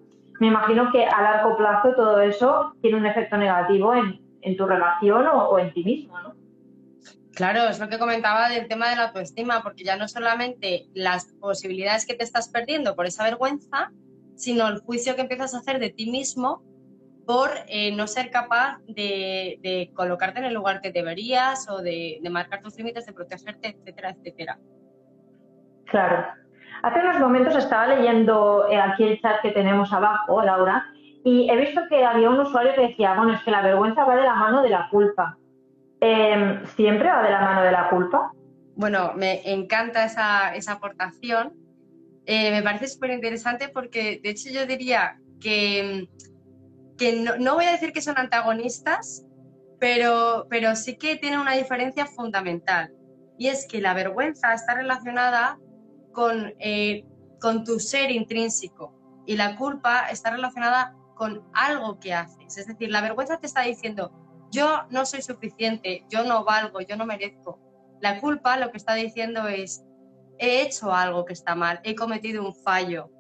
Me 0.41 0.49
imagino 0.49 0.91
que 0.91 1.05
a 1.05 1.23
largo 1.23 1.57
plazo 1.57 1.95
todo 1.95 2.21
eso 2.21 2.75
tiene 2.81 2.97
un 2.97 3.07
efecto 3.07 3.37
negativo 3.37 3.95
en, 3.95 4.57
tu 4.57 4.67
relación 4.67 5.27
o, 5.27 5.59
en 5.59 5.73
ti 5.73 5.85
mismo, 5.85 6.19
¿no? 6.19 6.35
Claro, 7.35 7.69
es 7.69 7.79
lo 7.79 7.89
que 7.89 7.99
comentaba 7.99 8.49
del 8.49 8.67
tema 8.67 8.89
de 8.91 8.97
la 8.97 9.09
autoestima, 9.09 9.63
porque 9.63 9.85
ya 9.85 9.97
no 9.97 10.09
solamente 10.09 10.87
las 10.95 11.27
posibilidades 11.41 12.05
que 12.05 12.15
te 12.15 12.25
estás 12.25 12.49
perdiendo 12.49 12.97
por 12.97 13.07
esa 13.07 13.25
vergüenza, 13.25 13.93
sino 14.35 14.67
el 14.69 14.79
juicio 14.81 15.15
que 15.15 15.23
empiezas 15.23 15.55
a 15.55 15.59
hacer 15.59 15.79
de 15.79 15.91
ti 15.91 16.11
mismo 16.11 16.63
por 17.31 17.51
eh, 17.69 17.95
no 17.95 18.09
ser 18.09 18.29
capaz 18.33 18.79
de, 18.89 19.93
colocarte 19.95 20.41
en 20.41 20.47
el 20.47 20.55
lugar 20.55 20.81
que 20.81 20.91
deberías 20.91 21.69
o 21.71 21.79
de, 21.81 22.21
marcar 22.29 22.61
tus 22.61 22.77
límites, 22.77 23.07
de 23.07 23.13
protegerte, 23.13 23.69
etcétera, 23.69 24.11
etcétera. 24.11 24.59
Claro. 25.85 26.27
Hace 26.83 26.99
unos 26.99 27.21
momentos 27.21 27.55
estaba 27.55 27.87
leyendo 27.87 28.67
eh, 28.69 28.81
aquí 28.81 29.05
el 29.05 29.21
chat 29.21 29.41
que 29.43 29.53
tenemos 29.53 29.93
abajo, 29.93 30.43
Laura, 30.43 30.85
y 31.23 31.49
he 31.49 31.57
visto 31.57 31.83
que 31.89 32.05
había 32.05 32.29
un 32.31 32.41
usuario 32.41 32.75
que 32.75 32.89
decía, 32.89 33.15
bueno, 33.15 33.35
es 33.35 33.45
que 33.45 33.53
la 33.53 33.63
vergüenza 33.63 34.05
va 34.05 34.17
de 34.17 34.25
la 34.25 34.35
mano 34.35 34.61
de 34.61 34.71
la 34.71 34.89
culpa. 34.91 35.39
Em, 36.01 36.67
¿Siempre 36.67 37.09
va 37.11 37.23
de 37.23 37.31
la 37.31 37.43
mano 37.43 37.63
de 37.63 37.71
la 37.71 37.91
culpa? 37.91 38.33
Bueno, 38.75 39.13
me 39.15 39.49
encanta 39.53 40.05
esa, 40.05 40.53
esa 40.57 40.73
aportación 40.73 41.53
eh, 42.27 42.51
me 42.51 42.63
parece 42.63 42.89
súper 42.89 43.11
interesante 43.11 43.69
porque, 43.69 44.21
de 44.23 44.31
hecho, 44.31 44.51
yo 44.51 44.67
diría 44.67 45.17
que, 45.41 46.09
que 47.01 47.15
no, 47.15 47.55
voy 47.55 47.65
a 47.65 47.73
decir 47.73 47.95
que 47.95 48.03
son 48.03 48.19
antagonistas, 48.19 49.25
pero, 49.79 50.47
pero 50.51 50.77
sí 50.77 50.97
que 50.99 51.17
tienen 51.17 51.41
una 51.41 51.55
diferencia 51.55 52.05
fundamental. 52.05 52.93
Y 53.39 53.47
es 53.47 53.67
que 53.67 53.81
la 53.81 53.95
vergüenza 53.95 54.53
está 54.53 54.75
relacionada 54.75 55.59
con, 56.13 56.53
eh, 56.59 57.07
con 57.41 57.65
tu 57.65 57.81
ser 57.81 58.11
intrínseco 58.11 58.95
y 59.25 59.37
la 59.37 59.57
culpa 59.57 60.11
está 60.11 60.31
relacionada 60.31 60.95
con 61.15 61.43
algo 61.55 61.99
que 61.99 62.13
haces. 62.13 62.59
Es 62.59 62.67
decir, 62.67 62.91
la 62.91 63.01
vergüenza 63.01 63.39
te 63.39 63.47
está 63.47 63.63
diciendo, 63.63 64.13
yo 64.51 64.83
no 64.91 65.07
soy 65.07 65.23
suficiente, 65.23 66.05
yo 66.11 66.25
no 66.25 66.45
valgo, 66.45 66.83
yo 66.83 66.97
no 66.97 67.07
merezco. 67.07 67.59
La 68.03 68.21
culpa 68.21 68.59
lo 68.59 68.71
que 68.71 68.77
está 68.77 68.93
diciendo 68.93 69.49
es, 69.49 69.83
he 70.39 70.61
hecho 70.61 70.93
algo 70.93 71.25
que 71.25 71.33
está 71.33 71.55
mal, 71.55 71.81
he 71.83 71.95
cometido 71.95 72.45
un 72.45 72.55
fallo. 72.55 73.11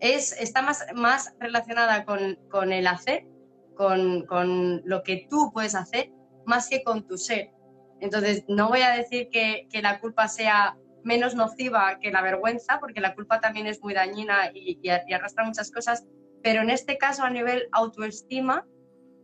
Es, 0.00 0.32
está 0.40 0.62
más, 0.62 0.86
más 0.94 1.34
relacionada 1.38 2.04
con, 2.04 2.72
el 2.72 2.86
hacer, 2.86 3.26
con, 3.74 4.82
lo 4.84 5.02
que 5.02 5.26
tú 5.28 5.50
puedes 5.52 5.74
hacer, 5.74 6.10
más 6.46 6.68
que 6.68 6.82
con 6.82 7.06
tu 7.06 7.16
ser. 7.16 7.50
Entonces, 8.00 8.44
no 8.48 8.68
voy 8.68 8.82
a 8.82 8.90
decir 8.90 9.28
que, 9.30 9.68
la 9.82 10.00
culpa 10.00 10.28
sea 10.28 10.76
menos 11.04 11.34
nociva 11.34 11.98
que 12.00 12.10
la 12.10 12.22
vergüenza, 12.22 12.80
porque 12.80 13.00
la 13.00 13.14
culpa 13.14 13.40
también 13.40 13.66
es 13.66 13.82
muy 13.82 13.94
dañina 13.94 14.50
y, 14.54 14.88
arrastra 14.88 15.44
muchas 15.44 15.70
cosas, 15.70 16.06
pero 16.42 16.62
en 16.62 16.70
este 16.70 16.98
caso 16.98 17.24
a 17.24 17.30
nivel 17.30 17.68
autoestima, 17.72 18.66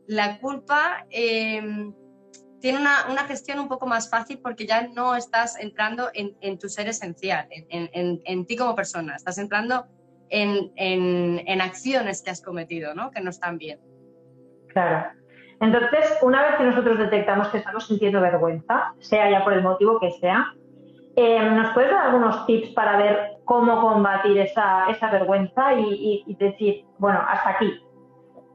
la 0.06 0.38
culpa 0.38 1.06
em, 1.10 1.94
tiene 2.64 2.78
una, 2.78 3.26
gestión 3.28 3.58
un 3.58 3.68
poco 3.68 3.86
más 3.86 4.08
fácil 4.08 4.38
porque 4.38 4.66
ya 4.66 4.88
no 4.88 5.14
estás 5.16 5.58
entrando 5.60 6.10
en, 6.14 6.58
tu 6.58 6.70
ser 6.70 6.88
esencial, 6.88 7.46
en, 7.50 8.46
ti 8.46 8.56
como 8.56 8.74
persona, 8.74 9.16
estás 9.16 9.36
entrando 9.36 9.86
en, 10.34 11.60
acciones 11.60 12.22
que 12.22 12.30
has 12.30 12.42
cometido, 12.42 12.94
¿no? 12.94 13.10
que 13.10 13.20
no 13.20 13.30
están 13.30 13.58
bien. 13.58 13.78
Claro. 14.68 15.10
Entonces, 15.60 16.18
una 16.22 16.42
vez 16.42 16.56
que 16.56 16.64
nosotros 16.64 16.98
detectamos 16.98 17.48
que 17.48 17.58
estamos 17.58 17.86
sintiendo 17.86 18.20
vergüenza, 18.20 18.92
sea 18.98 19.30
ya 19.30 19.44
por 19.44 19.52
el 19.52 19.62
motivo 19.62 20.00
que 20.00 20.10
sea, 20.20 20.52
eh, 21.16 21.50
¿nos 21.50 21.72
puedes 21.72 21.90
dar 21.90 22.06
algunos 22.06 22.44
tips 22.46 22.70
para 22.70 22.96
ver 22.96 23.34
cómo 23.44 23.80
combatir 23.80 24.36
esa, 24.38 24.86
vergüenza 25.12 25.74
y 25.74 26.36
decir, 26.38 26.84
bueno, 26.98 27.20
hasta 27.26 27.50
aquí? 27.50 27.80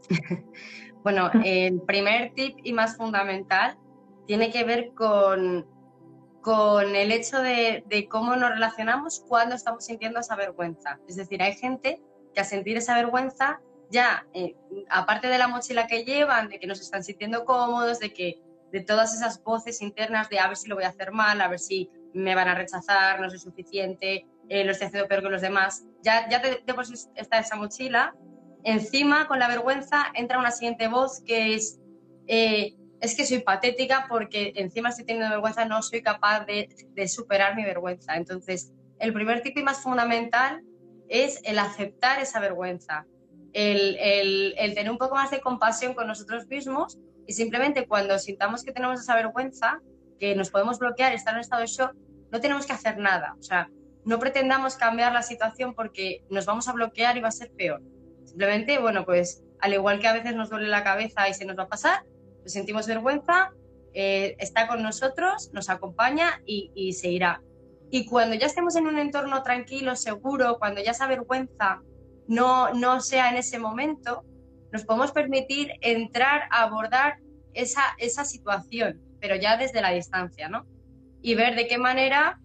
bueno, 1.03 1.29
el 1.43 1.81
primer 1.81 2.33
tip 2.33 2.57
y 2.63 2.73
más 2.73 2.97
fundamental 2.97 3.77
tiene 4.25 4.51
que 4.51 4.63
ver 4.63 4.91
con, 4.93 5.65
con 6.41 6.95
el 6.95 7.11
hecho 7.11 7.41
de, 7.41 8.07
cómo 8.09 8.35
nos 8.35 8.51
relacionamos 8.51 9.23
cuando 9.27 9.55
estamos 9.55 9.85
sintiendo 9.85 10.19
esa 10.19 10.35
vergüenza. 10.35 10.99
Es 11.07 11.15
decir, 11.15 11.41
hay 11.41 11.53
gente 11.53 12.01
que 12.33 12.41
a 12.41 12.45
sentir 12.45 12.77
esa 12.77 12.95
vergüenza 12.95 13.59
ya, 13.91 14.25
eh, 14.33 14.55
aparte 14.89 15.27
de 15.27 15.37
la 15.37 15.47
mochila 15.47 15.87
que 15.87 16.03
llevan, 16.03 16.49
de 16.49 16.59
que 16.59 16.67
nos 16.67 16.79
están 16.79 17.03
sintiendo 17.03 17.43
cómodos, 17.43 17.99
de 17.99 18.13
que 18.13 18.41
de 18.71 18.81
todas 18.81 19.15
esas 19.15 19.43
voces 19.43 19.81
internas 19.81 20.29
de 20.29 20.39
a 20.39 20.47
ver 20.47 20.57
si 20.57 20.69
lo 20.69 20.75
voy 20.75 20.83
a 20.83 20.89
hacer 20.89 21.11
mal, 21.11 21.41
a 21.41 21.47
ver 21.47 21.59
si 21.59 21.89
me 22.13 22.35
van 22.35 22.47
a 22.47 22.55
rechazar, 22.55 23.19
no 23.19 23.29
soy 23.29 23.39
suficiente, 23.39 24.27
eh, 24.47 24.63
lo 24.63 24.71
estoy 24.71 24.87
haciendo 24.87 25.07
peor 25.07 25.23
que 25.23 25.29
los 25.29 25.41
demás, 25.41 25.85
ya, 26.01 26.27
ya 26.29 26.41
está 27.15 27.39
esa 27.39 27.55
mochila. 27.55 28.15
Encima, 28.63 29.27
con 29.27 29.39
la 29.39 29.47
vergüenza, 29.47 30.05
entra 30.13 30.39
una 30.39 30.51
siguiente 30.51 30.87
voz 30.87 31.21
que 31.21 31.55
es, 31.55 31.79
eh, 32.27 32.75
es 33.01 33.15
que 33.15 33.25
soy 33.25 33.39
patética 33.39 34.05
porque 34.09 34.53
encima 34.55 34.89
estoy 34.89 35.05
teniendo 35.05 35.29
vergüenza, 35.29 35.65
no 35.65 35.81
soy 35.81 36.01
capaz 36.01 36.45
de, 36.45 36.69
superar 37.07 37.55
mi 37.55 37.63
vergüenza. 37.63 38.15
Entonces, 38.15 38.71
el 38.99 39.13
primer 39.13 39.41
tipo 39.41 39.59
y 39.59 39.63
más 39.63 39.81
fundamental 39.81 40.61
es 41.07 41.39
el 41.43 41.59
aceptar 41.59 42.19
esa 42.19 42.39
vergüenza, 42.39 43.05
el, 43.53 44.53
tener 44.75 44.91
un 44.91 44.97
poco 44.97 45.15
más 45.15 45.31
de 45.31 45.39
compasión 45.39 45.93
con 45.93 46.07
nosotros 46.07 46.47
mismos 46.47 46.99
y 47.25 47.33
simplemente 47.33 47.87
cuando 47.87 48.19
sintamos 48.19 48.63
que 48.63 48.71
tenemos 48.71 48.99
esa 48.99 49.15
vergüenza, 49.15 49.79
que 50.19 50.35
nos 50.35 50.49
podemos 50.49 50.79
bloquear, 50.79 51.13
estar 51.13 51.33
en 51.33 51.39
estado 51.39 51.61
de 51.61 51.67
shock, 51.67 51.93
no 52.31 52.41
tenemos 52.41 52.65
que 52.65 52.73
hacer 52.73 52.97
nada. 52.97 53.35
O 53.39 53.43
sea, 53.43 53.69
no 54.03 54.19
pretendamos 54.19 54.75
cambiar 54.75 55.13
la 55.13 55.21
situación 55.21 55.73
porque 55.73 56.23
nos 56.29 56.45
vamos 56.45 56.67
a 56.67 56.73
bloquear 56.73 57.15
y 57.17 57.21
va 57.21 57.29
a 57.29 57.31
ser 57.31 57.51
peor. 57.51 57.81
Simplemente, 58.25 58.77
bueno, 58.79 59.05
pues 59.05 59.43
al 59.61 59.73
igual 59.73 59.99
que 59.99 60.07
a 60.07 60.13
veces 60.13 60.35
nos 60.35 60.49
duele 60.49 60.67
la 60.67 60.83
cabeza 60.83 61.29
y 61.29 61.33
se 61.33 61.45
nos 61.45 61.57
va 61.57 61.63
a 61.63 61.67
pasar, 61.67 62.03
sentimos 62.49 62.87
vergüenza, 62.87 63.51
eh, 63.93 64.35
está 64.39 64.67
con 64.67 64.83
nosotros, 64.83 65.49
nos 65.53 65.69
acompaña 65.69 66.41
y, 66.45 66.93
se 66.93 67.09
irá. 67.09 67.41
Y 67.91 68.05
cuando 68.05 68.35
ya 68.35 68.45
estemos 68.45 68.75
en 68.75 68.87
un 68.87 68.99
entorno 68.99 69.41
tranquilo, 69.41 69.95
seguro, 69.95 70.57
cuando 70.59 70.81
ya 70.81 70.91
esa 70.91 71.07
vergüenza 71.07 71.81
no, 72.27 72.73
no 72.73 73.01
sea 73.01 73.29
en 73.29 73.37
ese 73.37 73.57
momento, 73.57 74.23
nos 74.71 74.85
podemos 74.85 75.11
permitir 75.11 75.71
entrar 75.81 76.43
a 76.51 76.63
abordar 76.63 77.17
esa, 77.53 77.81
esa 77.97 78.25
situación, 78.25 79.01
pero 79.19 79.35
ya 79.35 79.57
desde 79.57 79.81
la 79.81 79.91
distancia, 79.91 80.49
¿no? 80.49 80.67
Y 81.21 81.33
ver 81.33 81.55
de 81.55 81.67
qué 81.67 81.79
manera 81.79 82.39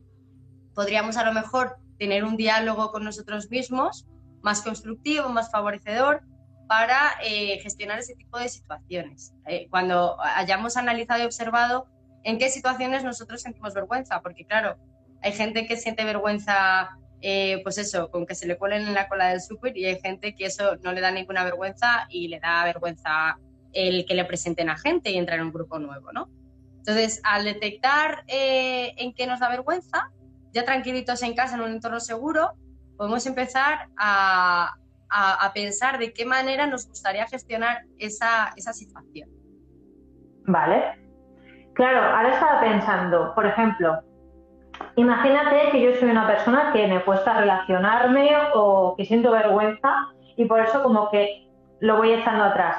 podríamos 0.74 1.16
a 1.18 1.24
lo 1.24 1.32
mejor 1.32 1.76
tener 1.98 2.24
un 2.24 2.36
diálogo 2.36 2.90
con 2.90 3.04
nosotros 3.04 3.50
mismos 3.50 4.06
más 4.42 4.62
constructivo, 4.62 5.28
más 5.28 5.50
favorecedor, 5.50 6.22
para 6.66 7.12
eh, 7.22 7.58
gestionar 7.62 7.98
ese 7.98 8.14
tipo 8.14 8.38
de 8.38 8.48
situaciones. 8.48 9.34
Eh, 9.46 9.66
cuando 9.70 10.16
hayamos 10.20 10.76
analizado 10.76 11.22
y 11.22 11.26
observado 11.26 11.86
en 12.22 12.38
qué 12.38 12.48
situaciones 12.48 13.04
nosotros 13.04 13.42
sentimos 13.42 13.74
vergüenza, 13.74 14.20
porque 14.22 14.44
claro, 14.44 14.76
hay 15.22 15.32
gente 15.32 15.66
que 15.66 15.76
siente 15.76 16.04
vergüenza, 16.04 16.98
eh, 17.20 17.60
pues 17.62 17.78
eso, 17.78 18.10
con 18.10 18.26
que 18.26 18.34
se 18.34 18.46
le 18.46 18.56
cuelen 18.56 18.86
en 18.86 18.94
la 18.94 19.08
cola 19.08 19.28
del 19.28 19.40
súper 19.40 19.76
y 19.76 19.86
hay 19.86 20.00
gente 20.00 20.34
que 20.34 20.46
eso 20.46 20.76
no 20.82 20.92
le 20.92 21.00
da 21.00 21.10
ninguna 21.10 21.44
vergüenza 21.44 22.06
y 22.08 22.28
le 22.28 22.40
da 22.40 22.64
vergüenza 22.64 23.38
el 23.72 24.06
que 24.06 24.14
le 24.14 24.24
presenten 24.24 24.70
a 24.70 24.78
gente 24.78 25.10
y 25.10 25.18
entrar 25.18 25.38
en 25.38 25.46
un 25.46 25.52
grupo 25.52 25.78
nuevo, 25.78 26.12
¿no? 26.12 26.28
Entonces, 26.78 27.20
al 27.24 27.44
detectar 27.44 28.24
en 28.26 29.14
qué 29.14 29.26
nos 29.26 29.40
da 29.40 29.48
vergüenza, 29.48 30.10
ya 30.52 30.64
tranquilitos 30.64 31.22
en 31.22 31.34
casa, 31.34 31.56
en 31.56 31.62
un 31.62 31.72
entorno 31.72 31.98
seguro, 31.98 32.52
podemos 32.96 33.24
empezar 33.26 33.88
a, 33.96 34.74
a, 35.14 35.52
pensar 35.52 35.98
de 35.98 36.12
qué 36.12 36.26
manera 36.26 36.66
nos 36.66 36.88
gustaría 36.88 37.26
gestionar 37.26 37.82
esa, 37.98 38.52
esa 38.56 38.72
situación. 38.72 39.28
Vale. 40.46 40.98
Claro, 41.74 42.02
ahora 42.02 42.34
estaba 42.34 42.60
pensando, 42.60 43.32
por 43.34 43.46
ejemplo, 43.46 44.00
imagínate 44.96 45.70
que 45.70 45.80
yo 45.80 45.94
soy 45.98 46.10
una 46.10 46.26
persona 46.26 46.72
que 46.72 46.86
me 46.88 47.00
cuesta 47.02 47.38
relacionarme 47.38 48.30
o 48.54 48.94
que 48.96 49.04
siento 49.04 49.30
vergüenza 49.30 50.08
y 50.36 50.44
por 50.46 50.60
eso 50.60 50.82
como 50.82 51.10
que 51.10 51.48
lo 51.80 51.96
voy 51.96 52.12
echando 52.12 52.44
atrás. 52.44 52.76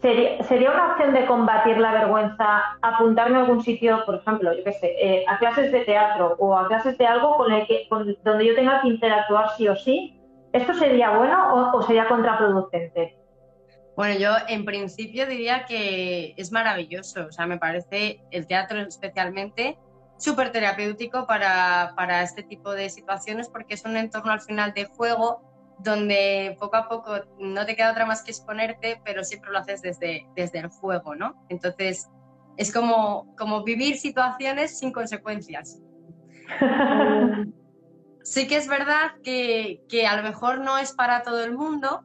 ¿Sería, 0.00 0.42
¿Sería 0.44 0.70
una 0.70 0.92
opción 0.92 1.12
de 1.12 1.26
combatir 1.26 1.76
la 1.78 1.92
vergüenza 1.92 2.62
apuntarme 2.80 3.36
a 3.36 3.40
algún 3.40 3.62
sitio, 3.62 4.02
por 4.06 4.16
ejemplo, 4.16 4.54
yo 4.54 4.64
qué 4.64 4.72
sé, 4.72 4.94
eh, 4.98 5.24
a 5.28 5.38
clases 5.38 5.70
de 5.72 5.80
teatro 5.80 6.36
o 6.38 6.56
a 6.56 6.68
clases 6.68 6.96
de 6.96 7.06
algo 7.06 7.36
con 7.36 7.52
el 7.52 7.66
que, 7.66 7.86
donde 8.24 8.46
yo 8.46 8.54
tenga 8.54 8.80
que 8.80 8.88
interactuar 8.88 9.50
sí 9.56 9.68
o 9.68 9.76
sí 9.76 10.19
¿Esto 10.52 10.74
sería 10.74 11.16
bueno 11.16 11.72
o, 11.72 11.82
sería 11.82 12.08
contraproducente? 12.08 13.16
Bueno, 13.96 14.18
yo 14.18 14.30
en 14.48 14.64
principio 14.64 15.26
diría 15.26 15.64
que 15.64 16.34
es 16.36 16.50
maravilloso. 16.50 17.26
O 17.26 17.32
sea, 17.32 17.46
me 17.46 17.58
parece 17.58 18.22
el 18.30 18.46
teatro 18.46 18.80
especialmente 18.80 19.78
súper 20.16 20.52
terapéutico 20.52 21.26
para, 21.26 21.92
para, 21.96 22.22
este 22.22 22.42
tipo 22.42 22.72
de 22.72 22.90
situaciones 22.90 23.48
porque 23.48 23.74
es 23.74 23.84
un 23.84 23.96
entorno 23.96 24.32
al 24.32 24.40
final 24.40 24.74
de 24.74 24.84
juego 24.84 25.42
donde 25.78 26.56
poco 26.60 26.76
a 26.76 26.88
poco 26.88 27.12
no 27.38 27.64
te 27.64 27.74
queda 27.74 27.90
otra 27.90 28.04
más 28.04 28.22
que 28.22 28.30
exponerte, 28.32 29.00
pero 29.04 29.24
siempre 29.24 29.50
lo 29.50 29.58
haces 29.58 29.80
desde, 29.80 30.26
desde 30.36 30.58
el 30.58 30.68
juego, 30.68 31.14
¿no? 31.14 31.42
Entonces, 31.48 32.10
es 32.58 32.72
como, 32.72 33.34
como 33.36 33.64
vivir 33.64 33.96
situaciones 33.96 34.78
sin 34.78 34.92
consecuencias. 34.92 35.80
Sí 38.22 38.46
que 38.46 38.56
es 38.56 38.68
verdad 38.68 39.12
que, 39.22 39.80
a 40.08 40.16
lo 40.16 40.22
mejor 40.22 40.60
no 40.60 40.78
es 40.78 40.92
para 40.92 41.22
todo 41.22 41.42
el 41.44 41.54
mundo, 41.54 42.04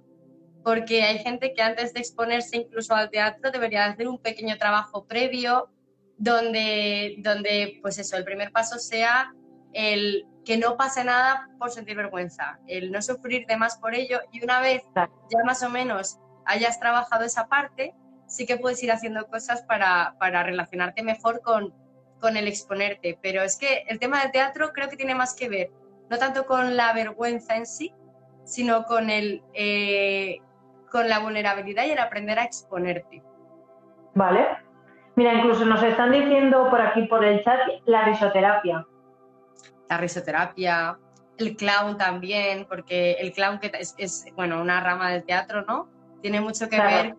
porque 0.64 1.04
hay 1.04 1.20
gente 1.20 1.54
que 1.54 1.62
antes 1.62 1.94
de 1.94 2.00
exponerse 2.00 2.58
incluso 2.58 2.96
al 2.96 3.10
teatro 3.10 3.52
debería 3.52 3.86
hacer 3.86 4.08
un 4.08 4.20
pequeño 4.20 4.58
trabajo 4.58 5.06
previo 5.06 5.70
donde, 6.18 7.16
donde 7.20 7.80
pues 7.82 8.00
eso, 8.00 8.18
el 8.18 8.24
primer 8.24 8.52
paso 8.52 8.80
sea 8.80 9.34
el 9.74 10.26
que 10.44 10.58
no 10.58 10.78
pase 10.78 11.04
nada 11.04 11.50
por 11.60 11.70
sentir 11.70 11.98
vergüenza, 11.98 12.60
el 12.68 12.92
no 12.92 13.02
sufrir 13.02 13.46
de 13.46 13.58
más 13.58 13.78
por 13.78 13.94
ello 13.94 14.20
y 14.32 14.44
una 14.44 14.62
vez 14.62 14.84
ya 14.96 15.44
más 15.46 15.62
o 15.64 15.70
menos 15.70 16.18
hayas 16.46 16.80
trabajado 16.80 17.26
esa 17.26 17.48
parte, 17.48 17.94
sí 18.28 18.46
que 18.46 18.58
puedes 18.58 18.82
ir 18.82 18.92
haciendo 18.92 19.28
cosas 19.28 19.64
para, 19.64 20.16
para 20.20 20.44
relacionarte 20.44 21.04
mejor 21.04 21.42
con, 21.42 21.74
con 22.20 22.38
el 22.38 22.48
exponerte. 22.48 23.20
Pero 23.22 23.42
es 23.42 23.58
que 23.58 23.84
el 23.88 24.00
tema 24.00 24.22
del 24.22 24.32
teatro 24.32 24.72
creo 24.74 24.90
que 24.90 24.98
tiene 24.98 25.16
más 25.16 25.36
que 25.36 25.50
ver 25.50 25.72
no 26.10 26.18
tanto 26.18 26.46
con 26.46 26.76
la 26.76 26.94
vergüenza 26.94 27.56
en 27.56 27.66
sí, 27.66 27.94
sino 28.44 28.84
con, 28.84 29.10
el, 29.10 29.44
eh, 29.54 30.40
con 30.92 31.10
la 31.10 31.20
vulnerabilidad 31.20 31.86
y 31.86 31.92
el 31.92 32.00
aprender 32.00 32.40
a 32.40 32.44
exponerte. 32.44 33.24
Vale. 34.14 34.46
Mira, 35.16 35.34
incluso 35.34 35.66
nos 35.66 35.82
están 35.82 36.12
diciendo 36.12 36.70
por 36.70 36.82
aquí 36.82 37.04
por 37.04 37.24
el 37.24 37.44
chat 37.44 37.60
la 37.86 38.04
risoterapia. 38.04 38.86
La 39.90 39.98
risoterapia, 39.98 40.98
el 41.38 41.56
clown 41.56 41.98
también, 41.98 42.66
porque 42.68 43.14
el 43.14 43.32
clown 43.32 43.60
que 43.60 43.72
es, 43.80 44.26
bueno, 44.36 44.62
una 44.62 44.82
rama 44.82 45.10
del 45.12 45.24
teatro, 45.24 45.64
¿no? 45.64 45.90
Tiene 46.22 46.42
mucho 46.42 46.68
que 46.70 46.80
ver 46.80 47.16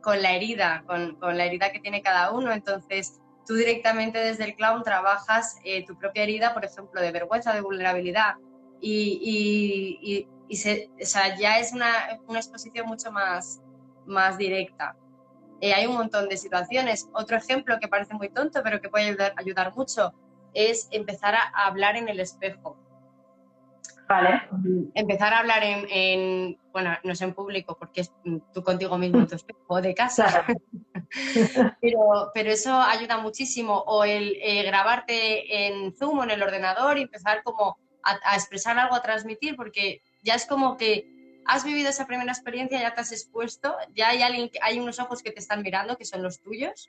con, 0.00 0.22
la 0.22 0.34
herida, 0.34 0.82
con, 0.86 1.18
la 1.20 1.44
herida 1.44 1.70
que 1.70 1.78
tiene 1.78 2.00
cada 2.00 2.32
uno. 2.32 2.52
Entonces, 2.52 3.20
tú 3.46 3.54
directamente 3.54 4.18
desde 4.18 4.44
el 4.44 4.56
clown 4.56 4.82
trabajas 4.82 5.56
eh, 5.64 5.84
tu 5.86 5.96
propia 5.96 6.24
herida, 6.24 6.52
por 6.52 6.64
ejemplo, 6.64 7.00
de 7.00 7.12
vergüenza, 7.12 7.54
de 7.54 7.60
vulnerabilidad. 7.60 8.34
Y, 8.80 10.26
ya 11.38 11.58
es 11.58 11.72
una, 11.72 12.20
exposición 12.34 12.86
mucho 12.86 13.10
más, 13.10 13.60
más 14.04 14.36
directa. 14.36 14.96
Eh, 15.60 15.72
hay 15.72 15.86
un 15.86 15.94
montón 15.94 16.28
de 16.28 16.36
situaciones. 16.36 17.08
Otro 17.12 17.36
ejemplo 17.36 17.78
que 17.80 17.88
parece 17.88 18.14
muy 18.14 18.28
tonto, 18.28 18.60
pero 18.62 18.80
que 18.80 18.88
puede 18.88 19.16
ayudar 19.36 19.74
mucho, 19.74 20.12
es 20.52 20.88
empezar 20.90 21.34
a 21.34 21.66
hablar 21.66 21.96
en 21.96 22.08
el 22.08 22.20
espejo. 22.20 22.76
Vale. 24.08 24.42
Empezar 24.94 25.34
a 25.34 25.40
hablar 25.40 25.62
en, 25.64 26.56
bueno, 26.72 26.96
no 27.02 27.12
es 27.12 27.20
en 27.20 27.34
público 27.34 27.76
porque 27.78 28.02
es 28.02 28.12
tú 28.54 28.62
contigo 28.62 28.96
mismo 28.98 29.18
en 29.18 29.26
tu 29.26 29.34
espejo 29.34 29.82
de 29.82 29.94
casa, 29.94 30.44
pero, 31.80 32.30
pero 32.32 32.50
eso 32.50 32.80
ayuda 32.80 33.18
muchísimo. 33.18 33.82
O 33.86 34.04
el 34.04 34.36
eh, 34.40 34.62
grabarte 34.62 35.66
en 35.66 35.92
Zoom 35.96 36.20
o 36.20 36.24
en 36.24 36.30
el 36.30 36.42
ordenador 36.42 36.98
y 36.98 37.02
empezar 37.02 37.42
como 37.42 37.78
a, 38.04 38.36
expresar 38.36 38.78
algo, 38.78 38.94
a 38.94 39.02
transmitir, 39.02 39.56
porque 39.56 40.02
ya 40.22 40.34
es 40.34 40.46
como 40.46 40.76
que 40.76 41.40
has 41.44 41.64
vivido 41.64 41.88
esa 41.90 42.06
primera 42.06 42.30
experiencia, 42.30 42.80
ya 42.80 42.94
te 42.94 43.00
has 43.00 43.10
expuesto, 43.10 43.76
ya 43.94 44.10
hay, 44.10 44.22
alguien, 44.22 44.50
hay 44.62 44.78
unos 44.78 45.00
ojos 45.00 45.22
que 45.22 45.32
te 45.32 45.40
están 45.40 45.62
mirando, 45.62 45.96
que 45.96 46.04
son 46.04 46.22
los 46.22 46.40
tuyos. 46.40 46.88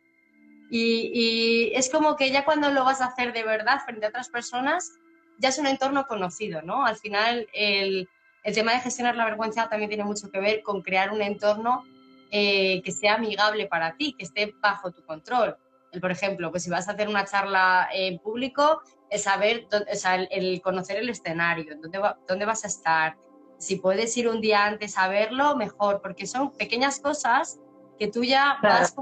Y, 0.70 1.12
y 1.14 1.76
es 1.76 1.90
como 1.90 2.16
que 2.16 2.30
ya 2.30 2.46
cuando 2.46 2.70
lo 2.70 2.84
vas 2.84 3.02
a 3.02 3.06
hacer 3.06 3.34
de 3.34 3.44
verdad 3.44 3.80
frente 3.84 4.06
a 4.06 4.10
otras 4.10 4.30
personas, 4.30 4.92
ya 5.38 5.50
es 5.50 5.58
un 5.58 5.68
entorno 5.68 6.08
conocido, 6.08 6.62
¿no? 6.62 6.86
Al 6.86 6.98
final, 6.98 7.48
el, 7.54 8.10
tema 8.54 8.74
de 8.74 8.80
gestionar 8.80 9.16
la 9.16 9.26
vergüenza 9.26 9.68
también 9.70 9.90
tiene 9.90 10.06
mucho 10.06 10.32
que 10.32 10.40
ver 10.40 10.62
con 10.64 10.82
crear 10.82 11.12
un 11.12 11.22
entorno 11.22 11.84
eh, 12.32 12.82
que 12.82 12.92
sea 12.92 13.16
amigable 13.16 13.68
para 13.68 13.96
ti, 13.96 14.16
que 14.18 14.24
esté 14.24 14.54
bajo 14.62 14.92
tu 14.92 15.04
control. 15.06 15.58
El, 15.92 16.02
por 16.02 16.12
ejemplo, 16.12 16.50
pues 16.50 16.64
si 16.64 16.70
vas 16.70 16.88
a 16.88 16.92
hacer 16.92 17.08
una 17.08 17.26
charla 17.26 17.90
en 17.92 18.20
público, 18.20 18.82
el 19.10 19.20
saber, 19.20 19.68
el, 20.32 20.62
conocer 20.62 20.98
el 20.98 21.10
escenario, 21.10 21.76
dónde, 21.82 22.02
dónde 22.28 22.46
vas 22.46 22.64
a 22.64 22.68
estar. 22.68 23.18
Si 23.58 23.78
puedes 23.78 24.16
ir 24.18 24.30
un 24.30 24.40
día 24.40 24.66
antes 24.66 24.98
a 24.98 25.08
verlo, 25.08 25.56
mejor, 25.56 26.02
porque 26.02 26.26
son 26.26 26.52
pequeñas 26.54 27.00
cosas 27.00 27.60
que 27.98 28.08
tú 28.08 28.24
ya 28.24 28.60
vas 28.62 28.96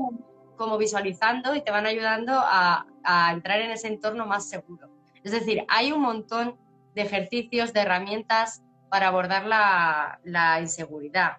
como, 0.55 0.77
visualizando 0.77 1.53
y 1.53 1.61
te 1.61 1.71
van 1.71 1.85
ayudando 1.85 2.33
a 2.35 2.85
entrar 3.31 3.59
en 3.59 3.71
ese 3.71 3.89
entorno 3.89 4.25
más 4.25 4.49
seguro. 4.49 4.94
Es 5.25 5.31
decir, 5.31 5.65
hay 5.67 5.91
un 5.91 6.01
montón 6.01 6.55
de 6.93 7.01
ejercicios, 7.01 7.73
de 7.73 7.81
herramientas 7.81 8.63
para 8.91 9.07
abordar 9.07 9.45
la, 9.47 10.59
inseguridad. 10.61 11.37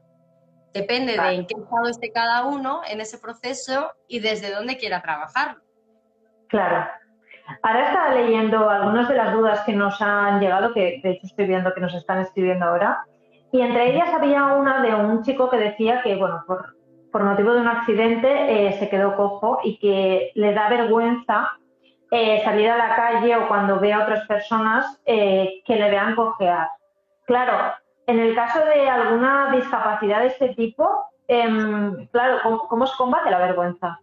Depende 0.74 1.16
de 1.16 1.34
en 1.34 1.46
qué 1.46 1.54
estado 1.54 1.88
esté 1.88 2.10
cada 2.10 2.44
uno 2.44 2.80
en 2.86 3.00
ese 3.00 3.16
proceso 3.18 3.92
y 4.08 4.18
desde 4.18 4.52
dónde 4.52 4.76
quiera 4.76 5.00
trabajar. 5.00 5.58
Claro. 6.48 6.90
Ahora 7.62 7.86
estaba 7.86 8.10
leyendo 8.10 8.68
algunas 8.68 9.08
de 9.08 9.14
las 9.14 9.32
dudas 9.32 9.60
que 9.60 9.72
nos 9.72 10.02
han 10.02 10.40
llegado, 10.40 10.74
que 10.74 11.00
de 11.02 11.10
hecho 11.12 11.28
estoy 11.28 11.46
viendo 11.46 11.72
que 11.72 11.80
nos 11.80 11.94
están 11.94 12.18
escribiendo 12.18 12.66
ahora, 12.66 13.04
y 13.52 13.60
entre 13.60 13.92
ellas 13.92 14.08
había 14.12 14.46
una 14.46 14.82
de 14.82 14.96
un 14.96 15.22
chico 15.22 15.48
que 15.48 15.58
decía 15.58 16.02
que, 16.02 16.16
bueno, 16.16 16.42
por, 16.44 16.74
motivo 17.24 17.54
de 17.54 17.60
un 17.60 17.68
accidente 17.68 18.66
eh, 18.68 18.72
se 18.78 18.90
quedó 18.90 19.16
cojo 19.16 19.60
y 19.62 19.78
que 19.78 20.32
le 20.34 20.52
da 20.52 20.68
vergüenza 20.68 21.56
eh, 22.10 22.40
salir 22.44 22.70
a 22.70 22.76
la 22.76 22.94
calle 22.94 23.36
o 23.36 23.48
cuando 23.48 23.80
ve 23.80 23.92
a 23.92 24.04
otras 24.04 24.26
personas 24.26 25.00
eh, 25.06 25.62
que 25.66 25.74
le 25.74 25.90
vean 25.90 26.14
cojear. 26.14 26.68
Claro, 27.24 27.74
en 28.06 28.20
el 28.20 28.34
caso 28.34 28.64
de 28.64 28.88
alguna 28.88 29.50
discapacidad 29.52 30.20
de 30.20 30.28
este 30.28 30.54
tipo, 30.54 30.88
em, 31.26 32.06
claro, 32.08 32.66
¿cómo, 32.68 32.86
se 32.86 32.96
combate 32.96 33.30
la 33.30 33.38
vergüenza? 33.38 34.00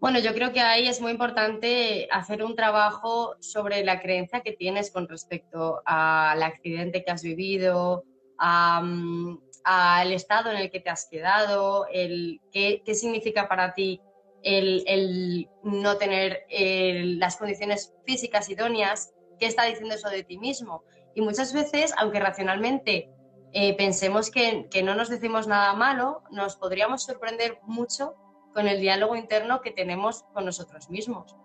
Bueno, 0.00 0.18
yo 0.18 0.34
creo 0.34 0.52
que 0.52 0.60
ahí 0.60 0.88
es 0.88 1.00
muy 1.00 1.12
importante 1.12 2.08
hacer 2.10 2.42
un 2.42 2.56
trabajo 2.56 3.36
sobre 3.38 3.84
la 3.84 4.00
creencia 4.00 4.40
que 4.40 4.52
tienes 4.52 4.90
con 4.90 5.08
respecto 5.08 5.82
al 5.86 6.42
accidente 6.42 7.04
que 7.04 7.12
has 7.12 7.22
vivido, 7.22 8.02
al 8.36 10.12
estado 10.12 10.50
en 10.50 10.56
el 10.56 10.70
que 10.70 10.80
te 10.80 10.90
has 10.90 11.08
quedado, 11.08 11.86
el, 11.90 12.40
qué 12.52 12.82
significa 12.94 13.48
para 13.48 13.72
ti 13.72 14.00
el, 14.44 15.48
no 15.62 15.96
tener 15.96 16.46
las 16.48 17.36
condiciones 17.36 17.94
físicas 18.04 18.48
idóneas, 18.48 19.14
¿qué 19.38 19.46
está 19.46 19.64
diciendo 19.64 19.94
eso 19.94 20.08
de 20.10 20.22
ti 20.22 20.38
mismo? 20.38 20.84
Y 21.14 21.22
muchas 21.22 21.52
veces, 21.52 21.94
aunque 21.96 22.20
racionalmente 22.20 23.10
eh, 23.56 23.76
pensemos 23.76 24.30
que, 24.30 24.68
no 24.82 24.96
nos 24.96 25.08
decimos 25.08 25.46
nada 25.46 25.74
malo, 25.74 26.22
nos 26.32 26.56
podríamos 26.56 27.04
sorprender 27.04 27.60
mucho 27.62 28.14
con 28.52 28.66
el 28.66 28.80
diálogo 28.80 29.14
interno 29.14 29.60
que 29.60 29.70
tenemos 29.70 30.24
con 30.34 30.44
nosotros 30.44 30.90
mismos. 30.90 31.36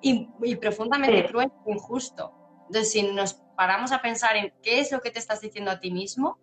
Y, 0.00 0.28
profundamente 0.56 1.26
cruel 1.26 1.52
e 1.66 1.72
injusto. 1.72 2.32
Entonces, 2.68 2.90
si 2.90 3.02
nos 3.02 3.34
paramos 3.54 3.92
a 3.92 4.00
pensar 4.00 4.36
en 4.36 4.54
qué 4.62 4.80
es 4.80 4.92
lo 4.92 5.00
que 5.00 5.10
te 5.10 5.18
estás 5.18 5.42
diciendo 5.42 5.70
a 5.70 5.78
ti 5.78 5.90
mismo 5.90 6.38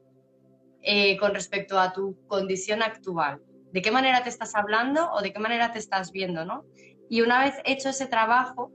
eh, 0.82 1.18
con 1.18 1.34
respecto 1.34 1.80
a 1.80 1.92
tu 1.92 2.28
condición 2.28 2.84
actual, 2.84 3.42
de 3.76 3.82
qué 3.82 3.92
manera 3.92 4.24
te 4.24 4.30
estás 4.30 4.56
hablando 4.56 5.12
o 5.12 5.22
de 5.22 5.34
qué 5.34 5.40
manera 5.40 5.74
te 5.74 5.80
estás 5.80 6.14
viendo, 6.14 6.46
¿no? 6.46 6.64
Y 7.10 7.20
una 7.24 7.44
vez 7.44 7.56
hecho 7.66 7.90
ese 7.90 8.08
trabajo, 8.08 8.72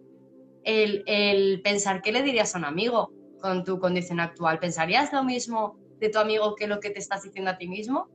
el, 0.63 1.63
pensar 1.65 2.03
qué 2.03 2.13
le 2.13 2.23
dirías 2.23 2.55
a 2.55 2.59
un 2.59 2.67
amigo 2.67 3.11
con 3.41 3.65
tu 3.65 3.79
condición 3.79 4.21
actual. 4.21 4.59
¿Pensarías 4.59 5.11
lo 5.15 5.25
mismo 5.25 5.79
de 6.01 6.11
tu 6.11 6.19
amigo 6.19 6.55
que 6.55 6.67
lo 6.67 6.81
que 6.81 6.91
te 6.91 6.99
estás 6.99 7.23
diciendo 7.23 7.51
a 7.51 7.57
ti 7.57 7.67
mismo? 7.67 8.09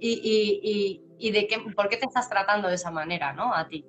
Y, 0.00 1.30
de 1.30 1.46
qué, 1.46 1.58
por 1.76 1.90
qué 1.90 1.98
te 1.98 2.06
estás 2.06 2.30
tratando 2.30 2.68
de 2.68 2.76
esa 2.76 2.90
manera, 2.90 3.34
¿no? 3.34 3.54
A 3.54 3.68
ti. 3.68 3.84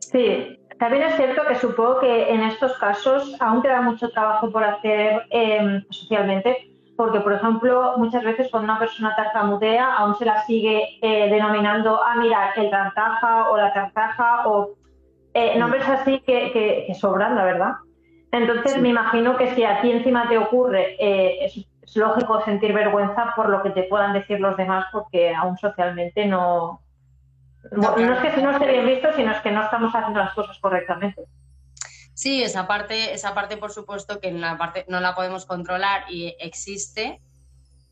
Sí, 0.00 0.60
también 0.78 1.04
es 1.04 1.16
cierto 1.16 1.46
que 1.48 1.54
supongo 1.54 2.00
que 2.00 2.28
en 2.28 2.42
estos 2.42 2.76
casos 2.76 3.34
aún 3.40 3.62
queda 3.62 3.80
mucho 3.80 4.10
trabajo 4.10 4.52
por 4.52 4.62
hacer 4.62 5.22
eh, 5.30 5.82
socialmente, 5.88 6.75
porque, 6.96 7.20
por 7.20 7.34
ejemplo, 7.34 7.94
muchas 7.98 8.24
veces 8.24 8.48
cuando 8.50 8.72
una 8.72 8.78
persona 8.78 9.14
tartamudea 9.14 9.96
aún 9.96 10.16
se 10.16 10.24
la 10.24 10.42
sigue 10.44 10.98
eh, 11.02 11.28
denominando, 11.30 12.00
ah, 12.02 12.14
mira, 12.16 12.52
el 12.56 12.70
tartaja 12.70 13.50
o 13.50 13.56
la 13.56 13.72
tartaja 13.72 14.48
o 14.48 14.70
eh, 15.34 15.58
nombres 15.58 15.86
así 15.86 16.20
que, 16.20 16.90
sobran, 16.98 17.34
la 17.34 17.44
verdad. 17.44 17.72
Entonces, 18.32 18.80
me 18.80 18.88
imagino 18.88 19.36
que 19.36 19.54
si 19.54 19.64
a 19.64 19.80
ti 19.82 19.92
encima 19.92 20.28
te 20.28 20.38
ocurre, 20.38 20.96
eh, 20.98 21.44
es, 21.44 21.66
lógico 21.94 22.42
sentir 22.42 22.72
vergüenza 22.72 23.32
por 23.36 23.48
lo 23.48 23.62
que 23.62 23.70
te 23.70 23.84
puedan 23.84 24.12
decir 24.12 24.40
los 24.40 24.56
demás, 24.56 24.86
porque 24.92 25.34
aún 25.34 25.56
socialmente 25.56 26.26
no. 26.26 26.80
No, 27.72 27.96
no 27.96 28.12
es 28.14 28.34
que 28.34 28.42
no 28.42 28.50
esté 28.52 28.66
bien 28.66 28.86
visto, 28.86 29.12
sino 29.12 29.32
es 29.32 29.40
que 29.40 29.50
no 29.50 29.62
estamos 29.62 29.94
haciendo 29.94 30.20
las 30.20 30.34
cosas 30.34 30.58
correctamente. 30.60 31.22
Sí, 32.16 32.42
esa 32.42 32.66
parte, 32.66 33.12
esa 33.12 33.34
parte 33.34 33.58
por 33.58 33.72
supuesto 33.72 34.20
que 34.20 34.28
en 34.28 34.40
parte 34.56 34.86
no 34.88 35.00
la 35.00 35.14
podemos 35.14 35.44
controlar 35.44 36.10
y 36.10 36.34
existe. 36.40 37.20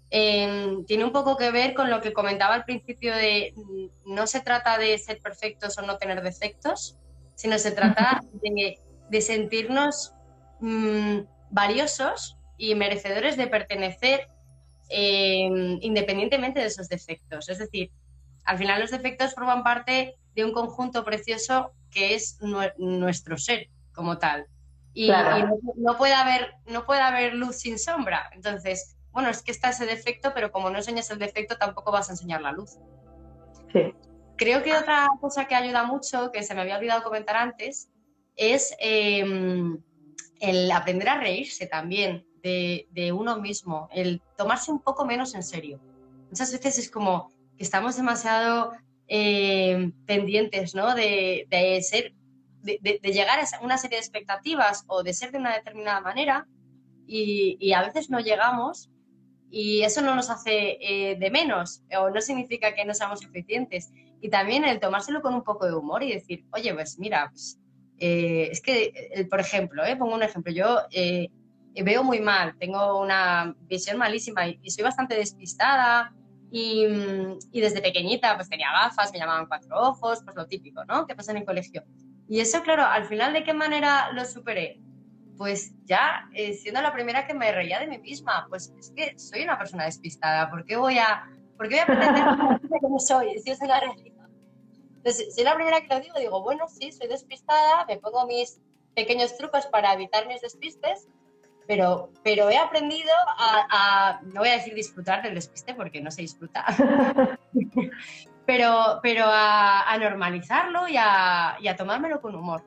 Em, 0.09 0.87
tiene 0.87 1.05
un 1.05 1.13
poco 1.13 1.37
que 1.37 1.51
ver 1.51 1.75
con 1.75 1.91
lo 1.91 2.01
que 2.01 2.15
comentaba 2.15 2.55
al 2.55 2.65
principio 2.65 3.15
de 3.15 3.53
mm, 3.55 4.15
no 4.15 4.27
se 4.27 4.41
trata 4.41 4.79
de 4.79 4.97
ser 4.97 5.21
perfectos 5.21 5.77
o 5.77 5.83
no 5.83 5.99
tener 5.99 6.23
defectos, 6.23 6.97
sino 7.35 7.59
se 7.59 7.73
trata 7.73 8.23
de, 8.33 9.21
sentirnos 9.21 10.15
mm, 10.61 11.19
valiosos 11.51 12.39
y 12.57 12.75
merecedores 12.77 13.37
de 13.37 13.47
pertenecer 13.47 14.29
em, 14.89 15.79
independientemente 15.83 16.61
de 16.61 16.67
esos 16.69 16.89
defectos. 16.89 17.51
Es 17.51 17.59
decir, 17.59 17.91
al 18.47 18.57
final 18.57 18.81
los 18.81 18.91
defectos 18.91 19.35
forman 19.35 19.63
parte 19.63 20.17
de 20.35 20.45
un 20.47 20.53
conjunto 20.55 21.05
precioso 21.05 21.73
que 21.91 22.15
es 22.15 22.39
nuestro 22.79 23.37
ser 23.37 23.69
como 23.95 24.19
tal. 24.19 24.47
Y, 24.93 25.11
no, 25.77 25.97
puede 25.97 26.15
haber, 26.15 26.55
no 26.67 26.85
puede 26.87 27.01
haber 27.01 27.35
luz 27.35 27.57
sin 27.57 27.79
sombra. 27.79 28.31
Entonces, 28.33 28.97
bueno, 29.11 29.29
es 29.29 29.43
que 29.43 29.51
está 29.51 29.71
ese 29.71 29.87
defecto, 29.87 30.33
pero 30.35 30.53
como 30.53 30.71
no 30.71 30.79
enseñas 30.79 31.11
el 31.11 31.19
defecto, 31.19 31.57
tampoco 31.57 31.91
vas 31.91 32.09
a 32.09 32.13
enseñar 32.13 32.43
la 32.43 32.53
luz. 32.53 32.79
Sí. 33.73 33.93
Creo 34.37 34.63
que 34.63 34.77
otra 34.77 35.09
cosa 35.21 35.47
que 35.47 35.55
ayuda 35.55 35.85
mucho, 35.85 36.31
que 36.33 36.43
se 36.43 36.55
me 36.55 36.61
había 36.61 36.77
olvidado 36.77 37.03
comentar 37.03 37.37
antes, 37.37 37.89
es 38.37 38.75
em, 38.79 39.79
el 40.41 40.71
aprender 40.73 41.09
a 41.09 41.19
reírse 41.19 41.67
también 41.67 42.27
de, 42.43 43.13
uno 43.17 43.41
mismo, 43.41 43.89
el 43.93 44.21
tomarse 44.37 44.71
un 44.71 44.81
poco 44.81 45.07
menos 45.07 45.35
en 45.35 45.43
serio. 45.43 45.81
Muchas 46.29 46.53
veces 46.53 46.79
es 46.79 46.91
como 46.91 47.31
que 47.57 47.65
estamos 47.65 47.97
demasiado 47.97 48.73
em, 49.07 49.93
pendientes 50.05 50.75
¿no? 50.75 50.95
de, 50.95 51.47
de, 51.49 51.81
ser 51.83 52.13
de, 52.64 53.00
llegar 53.12 53.38
a 53.38 53.64
una 53.64 53.79
serie 53.79 53.98
de 53.98 54.03
expectativas 54.03 54.85
o 54.87 55.03
de 55.03 55.12
ser 55.12 55.31
de 55.33 55.38
una 55.38 55.55
determinada 55.55 56.00
manera 56.00 56.46
y, 57.07 57.72
a 57.72 57.83
veces 57.83 58.11
no 58.11 58.20
llegamos 58.20 58.90
y 59.50 59.83
eso 59.83 60.03
no 60.03 60.14
nos 60.14 60.31
hace 60.31 60.79
eh, 60.81 61.16
de 61.16 61.31
menos 61.31 61.83
o 61.96 62.11
no 62.11 62.20
significa 62.20 62.74
que 62.74 62.85
no 62.85 62.94
seamos 62.94 63.20
suficientes. 63.20 63.92
Y 64.20 64.31
también 64.31 64.64
el 64.64 64.81
tomárselo 64.81 65.20
con 65.20 65.35
un 65.35 65.44
poco 65.44 65.66
de 65.66 65.74
humor 65.74 66.03
y 66.03 66.12
decir, 66.12 66.44
oye, 66.53 66.72
pues 66.74 66.98
mira, 66.98 67.29
pues, 67.31 67.59
eh, 67.98 68.48
es 68.50 68.61
que, 68.62 68.92
eh, 69.14 69.27
por 69.27 69.38
ejemplo, 69.38 69.83
pongo 69.98 70.14
un 70.14 70.22
ejemplo, 70.22 70.53
yo 70.53 70.81
veo 71.85 72.05
muy 72.05 72.20
mal, 72.20 72.57
tengo 72.59 73.00
una 73.00 73.55
visión 73.68 73.98
malísima 73.98 74.48
y, 74.48 74.70
soy 74.70 74.83
bastante 74.83 75.14
despistada. 75.14 76.12
Y, 76.50 76.87
desde 77.53 77.83
pequeñita 77.83 78.37
pues 78.37 78.48
tenía 78.48 78.70
gafas, 78.72 79.12
me 79.12 79.18
llamaban 79.18 79.46
cuatro 79.46 79.77
ojos, 79.77 80.20
pues 80.24 80.37
lo 80.37 80.46
típico, 80.46 80.85
¿no? 80.85 81.07
Que 81.07 81.14
pasa 81.14 81.33
en 81.33 81.38
el 81.38 81.44
colegio. 81.44 81.85
Y 82.29 82.41
eso, 82.41 82.63
claro, 82.63 82.85
al 82.85 83.05
final, 83.07 83.33
¿de 83.33 83.45
qué 83.45 83.53
manera 83.53 84.11
lo 84.13 84.25
superé? 84.25 84.81
Pues 85.37 85.73
ya 85.85 86.29
eh, 86.33 86.55
siendo 86.55 86.81
la 86.81 86.93
primera 86.93 87.27
que 87.27 87.35
me 87.35 87.51
reía 87.53 87.81
de 87.81 87.87
mí 87.87 87.99
misma, 87.99 88.47
pues 88.49 88.73
es 88.79 88.93
que 88.97 89.19
soy 89.19 89.43
una 89.43 89.59
persona 89.59 89.85
despistada, 89.85 90.51
¿por 90.51 90.65
qué 90.65 90.77
voy 90.77 90.99
a, 90.99 91.29
por 91.57 91.69
qué 91.69 91.75
voy 91.75 91.83
a 91.83 91.87
pretender 91.87 92.61
que 92.61 92.89
no 92.89 92.99
soy? 92.99 93.39
Si 93.41 93.51
es 93.51 93.61
la 93.61 93.81
realidad. 93.81 94.29
Entonces, 94.97 95.37
es 95.37 95.45
la 95.45 95.55
primera 95.55 95.83
que 95.83 95.89
lo 95.95 96.01
digo, 96.01 96.19
digo, 96.19 96.43
bueno, 96.43 96.67
sí, 96.69 96.91
soy 96.91 97.09
despistada, 97.09 97.85
me 97.87 97.99
pongo 97.99 98.27
mis 98.27 98.59
pequeños 98.95 99.37
trucos 99.37 99.67
para 99.67 99.93
evitar 99.93 100.27
mis 100.27 100.41
despistes, 100.41 101.09
pero, 101.67 102.11
pero 102.23 102.49
he 102.49 102.57
aprendido 102.57 103.13
a, 103.39 104.21
no 104.23 104.41
voy 104.41 104.49
a 104.49 104.53
decir 104.53 104.75
disfrutar 104.75 105.23
del 105.23 105.35
despiste 105.35 105.75
porque 105.75 106.01
no 106.01 106.11
se 106.11 106.23
disfruta, 106.23 106.65
pero, 108.47 109.01
pero 109.03 109.25
a, 109.29 109.97
normalizarlo 109.99 110.89
y 110.89 110.97
a, 110.97 111.57
y 111.61 111.69
a, 111.69 111.77
tomármelo 111.77 112.21
con 112.21 112.35
humor. 112.35 112.63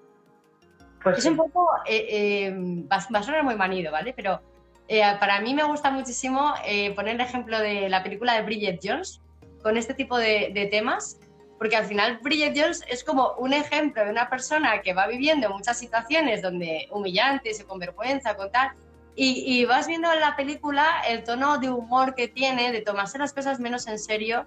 Pues 1.03 1.19
es 1.19 1.25
un 1.25 1.37
poco, 1.37 1.69
eh, 1.85 2.07
eh, 2.09 2.55
va, 2.91 2.97
a 2.97 3.23
sonar 3.23 3.43
muy 3.43 3.55
manido, 3.55 3.91
¿vale? 3.91 4.13
Pero 4.13 4.41
eh, 4.87 5.01
para 5.19 5.39
mí 5.41 5.53
me 5.53 5.63
gusta 5.63 5.91
muchísimo 5.91 6.53
poner 6.95 7.15
el 7.15 7.21
ejemplo 7.21 7.59
de 7.59 7.89
la 7.89 8.03
película 8.03 8.33
de 8.33 8.41
Bridget 8.41 8.79
Jones 8.83 9.21
con 9.61 9.77
este 9.77 9.93
tipo 9.93 10.17
de, 10.17 10.51
de 10.53 10.65
temas 10.67 11.19
porque 11.57 11.75
al 11.75 11.85
final 11.85 12.19
Bridget 12.21 12.53
Jones 12.55 12.83
es 12.87 13.03
como 13.03 13.33
un 13.37 13.53
ejemplo 13.53 14.03
de 14.05 14.11
una 14.11 14.29
persona 14.29 14.81
que 14.81 14.93
va 14.93 15.07
viviendo 15.07 15.49
muchas 15.49 15.79
situaciones 15.79 16.41
donde 16.41 16.87
humillantes 16.91 17.61
o 17.61 17.67
con 17.67 17.79
vergüenza, 17.79 18.35
con 18.35 18.51
tal, 18.51 18.71
y, 19.19 19.65
vas 19.65 19.87
viendo 19.87 20.13
en 20.13 20.19
la 20.19 20.35
película 20.35 21.01
el 21.07 21.23
tono 21.23 21.57
de 21.57 21.71
humor 21.71 22.13
que 22.13 22.27
tiene, 22.27 22.71
de 22.71 22.81
tomarse 22.81 23.17
las 23.17 23.33
cosas 23.33 23.59
menos 23.59 23.87
en 23.87 23.97
serio 23.97 24.45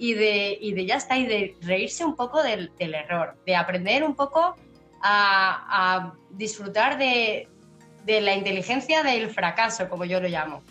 y 0.00 0.14
de, 0.14 0.56
y 0.58 0.72
de 0.72 0.86
ya 0.86 0.96
está, 0.96 1.18
y 1.18 1.26
de 1.26 1.56
reírse 1.60 2.06
un 2.06 2.16
poco 2.16 2.42
del, 2.42 2.72
del 2.78 2.94
error, 2.94 3.34
de 3.44 3.54
aprender 3.54 4.02
un 4.02 4.16
poco 4.16 4.56
a, 5.02 5.66
a 5.68 6.14
disfrutar 6.30 6.96
de, 6.96 7.46
de, 8.06 8.22
la 8.22 8.34
inteligencia 8.34 9.02
del 9.02 9.28
fracaso, 9.28 9.90
como 9.90 10.06
yo 10.06 10.18
lo 10.18 10.26
llamo. 10.26 10.62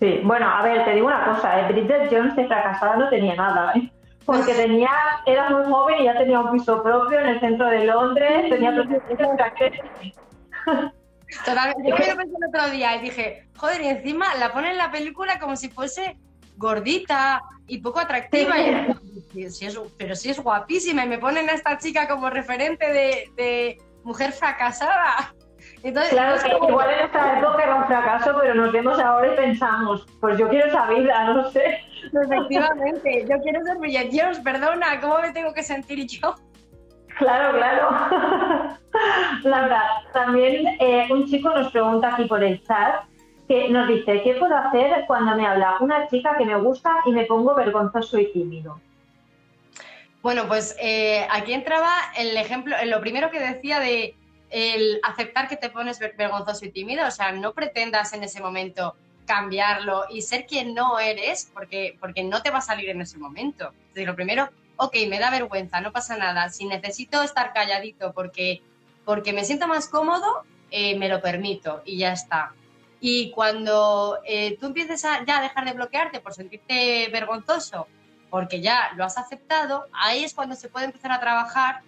Sí, 0.00 0.20
bueno, 0.24 0.50
a 0.50 0.62
ver, 0.64 0.84
te 0.84 0.94
digo 0.94 1.06
una 1.06 1.26
cosa, 1.26 1.60
¿eh? 1.60 1.72
Bridget 1.72 2.10
Jones 2.10 2.34
de 2.34 2.48
fracasada 2.48 2.96
no 2.96 3.08
tenía 3.08 3.36
nada, 3.36 3.72
¿eh? 3.76 3.88
porque 4.24 4.52
tenía, 4.56 4.90
era 5.26 5.50
muy 5.50 5.70
joven 5.70 6.00
y 6.00 6.04
ya 6.06 6.18
tenía 6.18 6.40
un 6.40 6.50
piso 6.50 6.82
propio 6.82 7.20
en 7.20 7.26
el 7.26 7.38
centro 7.38 7.66
de 7.66 7.84
Londres, 7.84 8.50
tenía 8.50 8.74
Totalmente. 11.44 11.88
Yo 11.88 11.96
me 11.96 12.06
lo 12.08 12.16
pensé 12.16 12.36
el 12.36 12.48
otro 12.48 12.70
día 12.72 12.96
y 12.96 13.02
dije, 13.02 13.46
joder, 13.56 13.80
y 13.80 13.86
encima 13.86 14.34
la 14.40 14.52
ponen 14.52 14.72
en 14.72 14.78
la 14.78 14.90
película 14.90 15.38
como 15.38 15.54
si 15.54 15.68
fuese 15.68 16.16
gordita 16.60 17.42
y 17.66 17.78
poco 17.78 17.98
atractiva. 18.00 18.54
pero 19.98 20.14
sí 20.14 20.30
es 20.30 20.38
guapísima 20.38 21.04
y 21.04 21.08
me 21.08 21.18
ponen 21.18 21.48
a 21.48 21.52
esta 21.52 21.78
chica 21.78 22.06
como 22.06 22.30
referente 22.30 22.92
de, 23.36 23.78
mujer 24.04 24.32
fracasada. 24.32 25.34
Entonces, 25.82 26.12
claro, 26.12 26.42
que 26.42 26.66
igual 26.68 26.90
en 26.90 27.04
esta 27.04 27.38
época 27.38 27.62
era 27.62 27.74
un 27.74 27.86
fracaso, 27.86 28.34
pero 28.40 28.54
nos 28.54 28.72
vemos 28.72 28.98
ahora 28.98 29.32
y 29.32 29.36
pensamos, 29.36 30.06
pues 30.20 30.38
yo 30.38 30.48
quiero 30.48 30.68
esa 30.68 30.86
vida, 30.88 31.24
no 31.34 31.50
sé. 31.50 31.80
Efectivamente, 32.12 33.26
yo 33.28 33.36
quiero 33.42 33.60
ser 33.64 34.08
Jones, 34.10 34.38
perdona, 34.40 35.00
¿cómo 35.00 35.18
me 35.20 35.32
tengo 35.32 35.52
que 35.52 35.62
sentir 35.62 36.06
yo? 36.06 36.34
Claro, 37.18 37.58
claro. 37.58 38.78
Laura, 39.44 39.84
también 40.14 40.66
eh, 40.80 41.08
un 41.10 41.26
chico 41.26 41.50
nos 41.50 41.70
pregunta 41.70 42.14
aquí 42.14 42.24
por 42.24 42.42
el 42.42 42.62
chat 42.62 43.04
que 43.50 43.68
nos 43.68 43.88
dice, 43.88 44.22
¿qué 44.22 44.34
puedo 44.34 44.54
hacer 44.54 45.06
cuando 45.08 45.34
me 45.34 45.44
habla 45.44 45.78
una 45.80 46.06
chica 46.06 46.36
que 46.38 46.44
me 46.44 46.54
gusta 46.54 46.98
y 47.04 47.10
me 47.10 47.24
pongo 47.24 47.52
vergonzoso 47.56 48.16
y 48.16 48.30
tímido? 48.30 48.80
Bueno, 50.22 50.46
pues 50.46 50.76
eh, 50.78 51.26
aquí 51.28 51.52
entraba 51.52 51.90
el 52.16 52.36
ejemplo, 52.36 52.76
lo 52.84 53.00
primero 53.00 53.28
que 53.32 53.40
decía 53.40 53.80
de 53.80 54.14
el 54.50 55.00
aceptar 55.02 55.48
que 55.48 55.56
te 55.56 55.68
pones 55.68 55.98
vergonzoso 55.98 56.64
y 56.64 56.70
tímido, 56.70 57.04
o 57.08 57.10
sea, 57.10 57.32
no 57.32 57.52
pretendas 57.52 58.12
en 58.12 58.22
ese 58.22 58.40
momento 58.40 58.94
cambiarlo 59.26 60.04
y 60.10 60.22
ser 60.22 60.46
quien 60.46 60.72
no 60.72 61.00
eres, 61.00 61.50
porque, 61.52 61.96
porque 61.98 62.22
no 62.22 62.42
te 62.42 62.50
va 62.50 62.58
a 62.58 62.62
salir 62.62 62.88
en 62.90 63.00
ese 63.00 63.18
momento. 63.18 63.72
Entonces, 63.80 64.06
lo 64.06 64.14
primero, 64.14 64.48
ok, 64.76 64.94
me 65.08 65.18
da 65.18 65.28
vergüenza, 65.28 65.80
no 65.80 65.90
pasa 65.90 66.16
nada. 66.16 66.50
Si 66.50 66.66
necesito 66.66 67.20
estar 67.20 67.52
calladito 67.52 68.12
porque, 68.12 68.62
porque 69.04 69.32
me 69.32 69.44
siento 69.44 69.66
más 69.66 69.88
cómodo, 69.88 70.44
eh, 70.70 70.96
me 70.96 71.08
lo 71.08 71.20
permito 71.20 71.82
y 71.84 71.98
ya 71.98 72.12
está. 72.12 72.52
Y 73.00 73.30
cuando 73.32 74.18
eh, 74.26 74.56
tú 74.58 74.66
empieces 74.66 75.04
a 75.04 75.24
ya 75.24 75.40
dejar 75.40 75.64
de 75.64 75.72
bloquearte 75.72 76.20
por 76.20 76.34
sentirte 76.34 77.08
vergonzoso, 77.10 77.86
porque 78.28 78.60
ya 78.60 78.90
lo 78.96 79.04
has 79.04 79.18
aceptado, 79.18 79.86
ahí 79.92 80.24
es 80.24 80.34
cuando 80.34 80.54
se 80.54 80.68
puede 80.68 80.86
empezar 80.86 81.12
a 81.12 81.20
trabajar 81.20 81.80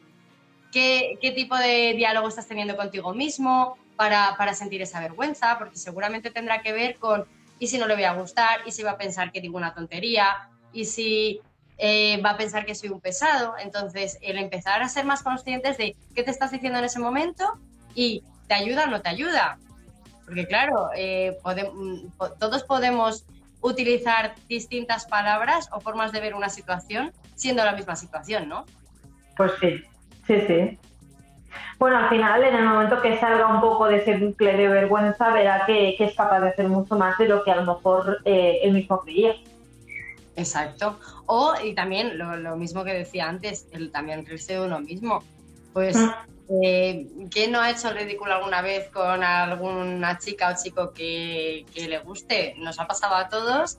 qué, 0.73 1.19
qué 1.21 1.31
tipo 1.31 1.57
de 1.57 1.95
diálogo 1.95 2.29
estás 2.29 2.49
teniendo 2.49 2.77
contigo 2.77 3.13
mismo, 3.15 3.77
para, 3.97 4.55
sentir 4.55 4.83
esa 4.83 5.01
vergüenza, 5.01 5.59
porque 5.59 5.77
seguramente 5.77 6.31
tendrá 6.31 6.63
que 6.63 6.73
ver 6.73 6.97
con, 6.97 7.27
¿y 7.59 7.69
si 7.69 7.79
no 7.79 7.87
le 7.87 7.95
voy 7.95 8.05
a 8.05 8.15
gustar? 8.15 8.61
¿Y 8.67 8.73
si 8.73 8.83
va 8.83 8.93
a 8.93 8.99
pensar 8.99 9.33
que 9.33 9.41
digo 9.41 9.57
una 9.57 9.75
tontería? 9.75 10.49
¿Y 10.73 10.87
si 10.87 11.41
eh, 11.79 12.21
va 12.23 12.31
a 12.31 12.37
pensar 12.37 12.67
que 12.67 12.75
soy 12.75 12.89
un 12.89 13.01
pesado? 13.01 13.55
Entonces, 13.59 14.19
el 14.23 14.39
empezar 14.39 14.83
a 14.83 14.89
ser 14.89 15.05
más 15.05 15.23
conscientes 15.23 15.79
de 15.79 15.97
qué 16.15 16.23
te 16.23 16.31
estás 16.31 16.51
diciendo 16.51 16.79
en 16.79 16.87
ese 16.87 16.99
momento 16.99 17.59
y 17.95 18.23
te 18.49 18.55
ayuda 18.55 18.85
o 18.85 18.87
no 18.89 19.01
te 19.03 19.09
ayuda. 19.09 19.59
Porque 20.33 20.47
claro, 20.47 20.89
eh, 20.97 21.37
todos 22.39 22.65
podemos 22.65 23.27
utilizar 23.61 24.35
distintas 24.49 25.05
palabras 25.05 25.69
o 25.73 25.81
formas 25.81 26.11
de 26.11 26.21
ver 26.21 26.35
una 26.35 26.49
situación 26.49 27.13
siendo 27.35 27.63
la 27.67 27.73
misma 27.73 27.97
situación, 27.97 28.49
¿no? 28.49 28.65
Pues 29.37 29.53
sí, 29.61 29.85
sí, 30.27 30.41
sí. 30.47 30.79
Bueno, 31.79 31.99
al 31.99 32.09
final, 32.09 32.43
en 32.45 32.55
el 32.55 32.65
momento 32.65 33.03
que 33.03 33.19
salga 33.19 33.47
un 33.47 33.61
poco 33.61 33.89
de 33.89 33.99
ese 33.99 34.17
bucle 34.17 34.57
de 34.57 34.69
vergüenza, 34.69 35.35
verá 35.35 35.67
que, 35.67 35.97
es 35.99 36.17
capaz 36.17 36.41
de 36.41 36.49
hacer 36.49 36.67
mucho 36.67 36.97
más 36.97 37.19
de 37.19 37.29
lo 37.29 37.45
que 37.45 37.51
a 37.51 37.57
lo 37.57 37.75
mejor 37.75 38.21
eh, 38.25 38.61
él 38.63 38.73
mismo 38.73 39.01
creía. 39.01 39.35
Exacto. 40.35 40.99
O, 41.27 41.53
y 41.63 41.75
también 41.75 42.17
lo, 42.17 42.57
mismo 42.57 42.85
que 42.85 42.95
decía 42.95 43.29
antes, 43.29 43.69
el 43.73 43.93
también 43.93 44.25
reírse 44.25 44.55
de 44.55 44.63
uno 44.63 44.81
mismo. 44.81 45.23
Pues, 45.75 45.95
mm. 45.95 46.11
Eh, 46.61 47.07
¿quién 47.31 47.53
no 47.53 47.61
ha 47.61 47.71
hecho 47.71 47.89
el 47.89 47.97
ridículo 47.97 48.35
alguna 48.35 48.61
vez 48.63 48.89
con 48.91 49.23
alguna 49.23 50.19
chica 50.19 50.51
o 50.51 50.63
chico 50.63 50.93
que, 50.93 51.65
le 51.75 51.99
guste? 52.01 52.55
Nos 52.59 52.79
ha 52.79 52.87
pasado 52.87 53.15
a 53.15 53.29
todos 53.29 53.79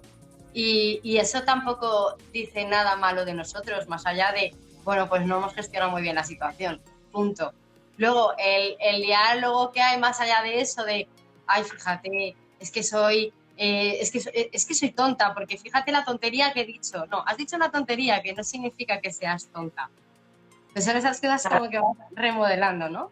y, 0.53 1.17
eso 1.17 1.43
tampoco 1.43 2.15
dice 2.31 2.65
nada 2.65 2.95
malo 2.95 3.25
de 3.25 3.33
nosotros, 3.33 3.87
más 3.87 4.05
allá 4.05 4.31
de, 4.31 4.55
bueno, 4.83 5.09
pues 5.09 5.25
no 5.25 5.37
hemos 5.37 5.53
gestionado 5.53 5.91
muy 5.91 6.01
bien 6.01 6.15
la 6.15 6.23
situación. 6.23 6.81
Punto. 7.11 7.53
Luego, 7.97 8.33
el, 8.37 9.01
diálogo 9.01 9.71
que 9.71 9.81
hay 9.81 9.99
más 9.99 10.19
allá 10.19 10.41
de 10.41 10.61
eso, 10.61 10.83
de, 10.83 11.07
ay, 11.45 11.63
fíjate, 11.63 12.35
es 12.59 12.71
que 12.71 12.81
soy, 12.81 13.33
eh, 13.57 14.07
que, 14.11 14.49
es 14.51 14.65
que 14.65 14.73
soy 14.73 14.91
tonta, 14.91 15.33
porque 15.33 15.57
fíjate 15.57 15.91
la 15.91 16.05
tontería 16.05 16.53
que 16.53 16.61
he 16.61 16.65
dicho. 16.65 17.05
No, 17.07 17.23
has 17.27 17.37
dicho 17.37 17.55
una 17.55 17.71
tontería 17.71 18.21
que 18.23 18.33
no 18.33 18.43
significa 18.43 18.99
que 18.99 19.11
seas 19.11 19.47
tonta. 19.47 19.89
Pues 20.73 20.85
son 20.85 20.97
esas 20.97 21.21
cosas 21.21 21.47
como 21.47 21.69
que 21.69 21.79
vas 21.79 21.97
remodelando, 22.11 22.89
¿no? 22.89 23.09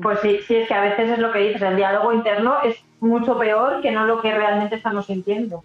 Pues 0.00 0.20
sí, 0.20 0.38
sí, 0.46 0.56
es 0.56 0.68
que 0.68 0.74
a 0.74 0.82
veces 0.82 1.10
es 1.10 1.18
lo 1.18 1.32
que 1.32 1.40
dices, 1.40 1.62
el 1.62 1.76
diálogo 1.76 2.12
interno 2.12 2.62
es 2.62 2.76
mucho 3.00 3.38
peor 3.38 3.82
que 3.82 3.90
no 3.90 4.04
lo 4.04 4.20
que 4.20 4.32
realmente 4.32 4.76
estamos 4.76 5.06
sintiendo. 5.06 5.64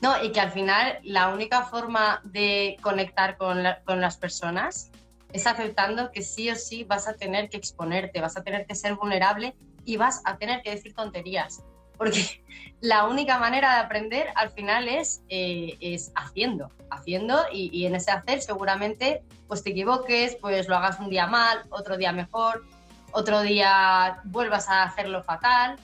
No, 0.00 0.22
y 0.22 0.32
que 0.32 0.40
al 0.40 0.50
final 0.50 0.98
la 1.04 1.28
única 1.28 1.62
forma 1.62 2.20
de 2.24 2.76
conectar 2.82 3.36
con, 3.36 3.62
con 3.84 4.00
las 4.00 4.16
personas 4.16 4.90
es 5.32 5.46
aceptando 5.46 6.10
que 6.10 6.22
sí 6.22 6.50
o 6.50 6.56
sí 6.56 6.84
vas 6.84 7.08
a 7.08 7.14
tener 7.14 7.48
que 7.48 7.56
exponerte, 7.56 8.20
vas 8.20 8.36
a 8.36 8.42
tener 8.42 8.66
que 8.66 8.74
ser 8.74 8.94
vulnerable 8.94 9.54
y 9.84 9.96
vas 9.96 10.22
a 10.24 10.36
tener 10.36 10.62
que 10.62 10.70
decir 10.70 10.94
tonterías. 10.94 11.62
Porque 12.02 12.42
la 12.80 13.04
única 13.06 13.38
manera 13.38 13.74
de 13.74 13.80
aprender 13.80 14.26
al 14.34 14.50
final 14.50 14.88
es, 14.88 15.22
eh, 15.28 15.76
es 15.80 16.10
haciendo, 16.16 16.72
haciendo 16.90 17.40
y, 17.52 17.86
en 17.86 17.94
ese 17.94 18.10
hacer 18.10 18.42
seguramente 18.42 19.22
pues 19.46 19.62
te 19.62 19.70
equivoques, 19.70 20.36
pues 20.40 20.68
lo 20.68 20.76
hagas 20.76 20.98
un 20.98 21.08
día 21.08 21.28
mal, 21.28 21.62
otro 21.70 21.96
día 21.96 22.10
mejor, 22.10 22.64
otro 23.12 23.42
día 23.42 24.20
vuelvas 24.24 24.68
a 24.68 24.82
hacerlo 24.82 25.22
fatal 25.22 25.76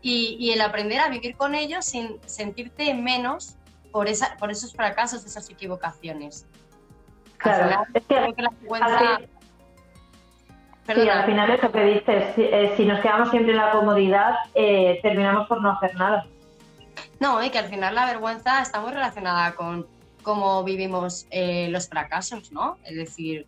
y, 0.00 0.38
y 0.40 0.52
el 0.52 0.62
aprender 0.62 1.00
a 1.00 1.08
vivir 1.08 1.36
con 1.36 1.54
ello 1.54 1.82
sin 1.82 2.18
sentirte 2.24 2.94
menos 2.94 3.56
por, 3.92 4.08
esa, 4.08 4.36
por 4.38 4.50
esos 4.50 4.72
fracasos, 4.72 5.26
esas 5.26 5.50
equivocaciones. 5.50 6.46
Claro, 7.36 7.84
es 7.92 8.04
que, 8.06 9.28
al, 10.86 10.96
sí, 10.96 11.08
al 11.08 11.26
final 11.26 11.50
eso 11.50 11.70
que 11.70 11.84
dices, 11.84 12.34
si, 12.34 12.42
eh, 12.42 12.72
si, 12.76 12.84
nos 12.84 13.00
quedamos 13.00 13.30
siempre 13.30 13.52
en 13.52 13.58
la 13.58 13.70
comodidad, 13.70 14.34
eh, 14.54 14.98
terminamos 15.02 15.46
por 15.46 15.62
no 15.62 15.72
hacer 15.72 15.94
nada. 15.96 16.26
No, 17.18 17.42
y 17.42 17.50
que 17.50 17.58
al 17.58 17.66
final 17.66 17.94
la 17.94 18.06
vergüenza 18.06 18.62
está 18.62 18.80
muy 18.80 18.92
relacionada 18.92 19.54
con 19.54 19.86
cómo 20.22 20.64
vivimos 20.64 21.26
eh, 21.30 21.68
los 21.70 21.88
fracasos, 21.88 22.50
¿no? 22.52 22.78
Es 22.84 22.96
decir, 22.96 23.46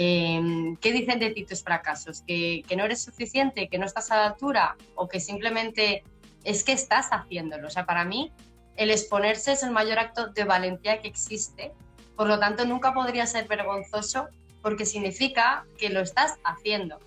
Em, 0.00 0.76
¿Qué 0.76 0.92
dicen 0.92 1.18
de 1.18 1.30
ti 1.30 1.44
tus 1.44 1.64
fracasos? 1.64 2.22
¿Que, 2.24 2.62
¿Que 2.68 2.76
no 2.76 2.84
eres 2.84 3.02
suficiente? 3.02 3.68
¿Que 3.68 3.78
no 3.78 3.84
estás 3.84 4.12
a 4.12 4.16
la 4.16 4.26
altura? 4.26 4.76
¿O 4.94 5.08
que 5.08 5.18
simplemente 5.18 6.04
es 6.44 6.62
que 6.62 6.70
estás 6.70 7.08
haciéndolo? 7.10 7.66
O 7.66 7.70
sea, 7.70 7.84
para 7.84 8.04
mí 8.04 8.32
el 8.76 8.92
exponerse 8.92 9.50
es 9.50 9.64
el 9.64 9.72
mayor 9.72 9.98
acto 9.98 10.28
de 10.28 10.44
valentía 10.44 11.00
que 11.00 11.08
existe. 11.08 11.72
Por 12.14 12.28
lo 12.28 12.38
tanto, 12.38 12.64
nunca 12.64 12.94
podría 12.94 13.26
ser 13.26 13.48
vergonzoso 13.48 14.28
porque 14.68 14.84
significa 14.84 15.64
que 15.78 15.88
lo 15.88 16.00
estás 16.00 16.38
haciendo. 16.44 16.98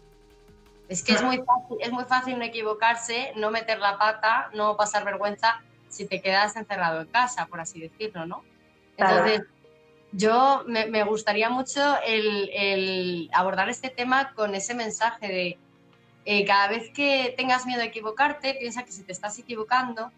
Es 0.89 1.04
que 1.04 1.13
es 1.13 1.21
muy, 1.21 1.38
fácil, 1.38 1.78
es 1.80 1.91
muy 1.91 2.06
fácil 2.06 2.39
no 2.39 2.43
equivocarse, 2.43 3.34
no 3.36 3.52
meter 3.52 3.78
la 3.78 4.00
pata, 4.00 4.50
no 4.56 4.76
pasar 4.76 5.06
vergüenza 5.06 5.62
si 5.88 6.08
te 6.08 6.24
quedas 6.24 6.56
encerrado 6.56 7.02
en 7.02 7.08
casa, 7.10 7.45
por 7.45 7.60
así 7.60 7.80
decirlo, 7.80 8.26
¿no? 8.26 8.43
Entonces, 8.97 9.43
yo 10.12 10.63
me, 10.65 11.04
gustaría 11.04 11.52
mucho 11.52 11.97
el, 12.04 13.30
abordar 13.32 13.69
este 13.69 13.91
tema 13.91 14.34
con 14.34 14.56
ese 14.56 14.74
mensaje 14.74 15.28
de 15.28 15.60
eh, 16.26 16.45
cada 16.45 16.67
vez 16.67 16.89
que 16.95 17.36
tengas 17.38 17.67
miedo 17.67 17.84
a 17.84 17.86
equivocarte, 17.86 18.56
piensa 18.56 18.82
que 18.86 18.91
si 18.91 19.04
te 19.04 19.12
estás 19.12 19.38
equivocando 19.38 20.12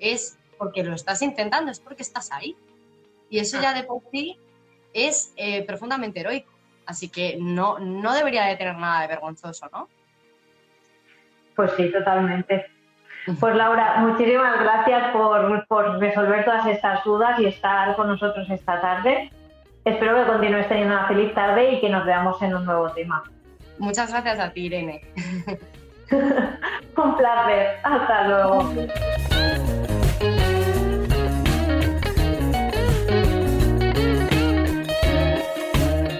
es 0.00 0.36
porque 0.58 0.84
lo 0.84 0.94
estás 0.94 1.22
intentando, 1.22 1.70
es 1.70 1.80
porque 1.80 2.02
estás 2.02 2.30
ahí. 2.30 2.58
Y 3.30 3.38
eso 3.38 3.58
ya 3.58 3.72
de 3.72 3.84
por 3.84 4.02
sí 4.12 4.38
es 4.92 5.32
eh, 5.36 5.64
profundamente 5.64 6.20
heroico. 6.20 6.49
Así 6.90 7.08
que 7.08 7.36
no, 7.40 7.78
no 7.78 8.12
debería 8.14 8.46
de 8.46 8.56
tener 8.56 8.74
nada 8.74 9.02
de 9.02 9.06
vergonzoso, 9.06 9.68
¿no? 9.72 9.88
Pues 11.54 11.70
sí, 11.76 11.88
totalmente. 11.92 12.66
Pues 13.38 13.54
Laura, 13.54 13.98
muchísimas 13.98 14.60
gracias 14.60 15.12
por, 15.12 15.66
por, 15.68 16.00
resolver 16.00 16.44
todas 16.44 16.66
estas 16.66 17.04
dudas 17.04 17.38
y 17.38 17.46
estar 17.46 17.94
con 17.94 18.08
nosotros 18.08 18.50
esta 18.50 18.80
tarde. 18.80 19.30
Espero 19.84 20.16
que 20.16 20.32
continúes 20.32 20.68
teniendo 20.68 20.94
una 20.94 21.06
feliz 21.06 21.32
tarde 21.32 21.74
y 21.74 21.80
que 21.80 21.90
nos 21.90 22.04
veamos 22.04 22.42
en 22.42 22.56
un 22.56 22.64
nuevo 22.64 22.90
tema. 22.90 23.22
Muchas 23.78 24.10
gracias 24.10 24.40
a 24.40 24.50
ti, 24.50 24.62
Irene. 24.66 25.02
un 26.10 27.16
placer. 27.16 27.76
Hasta 27.84 28.26
luego. 28.26 28.74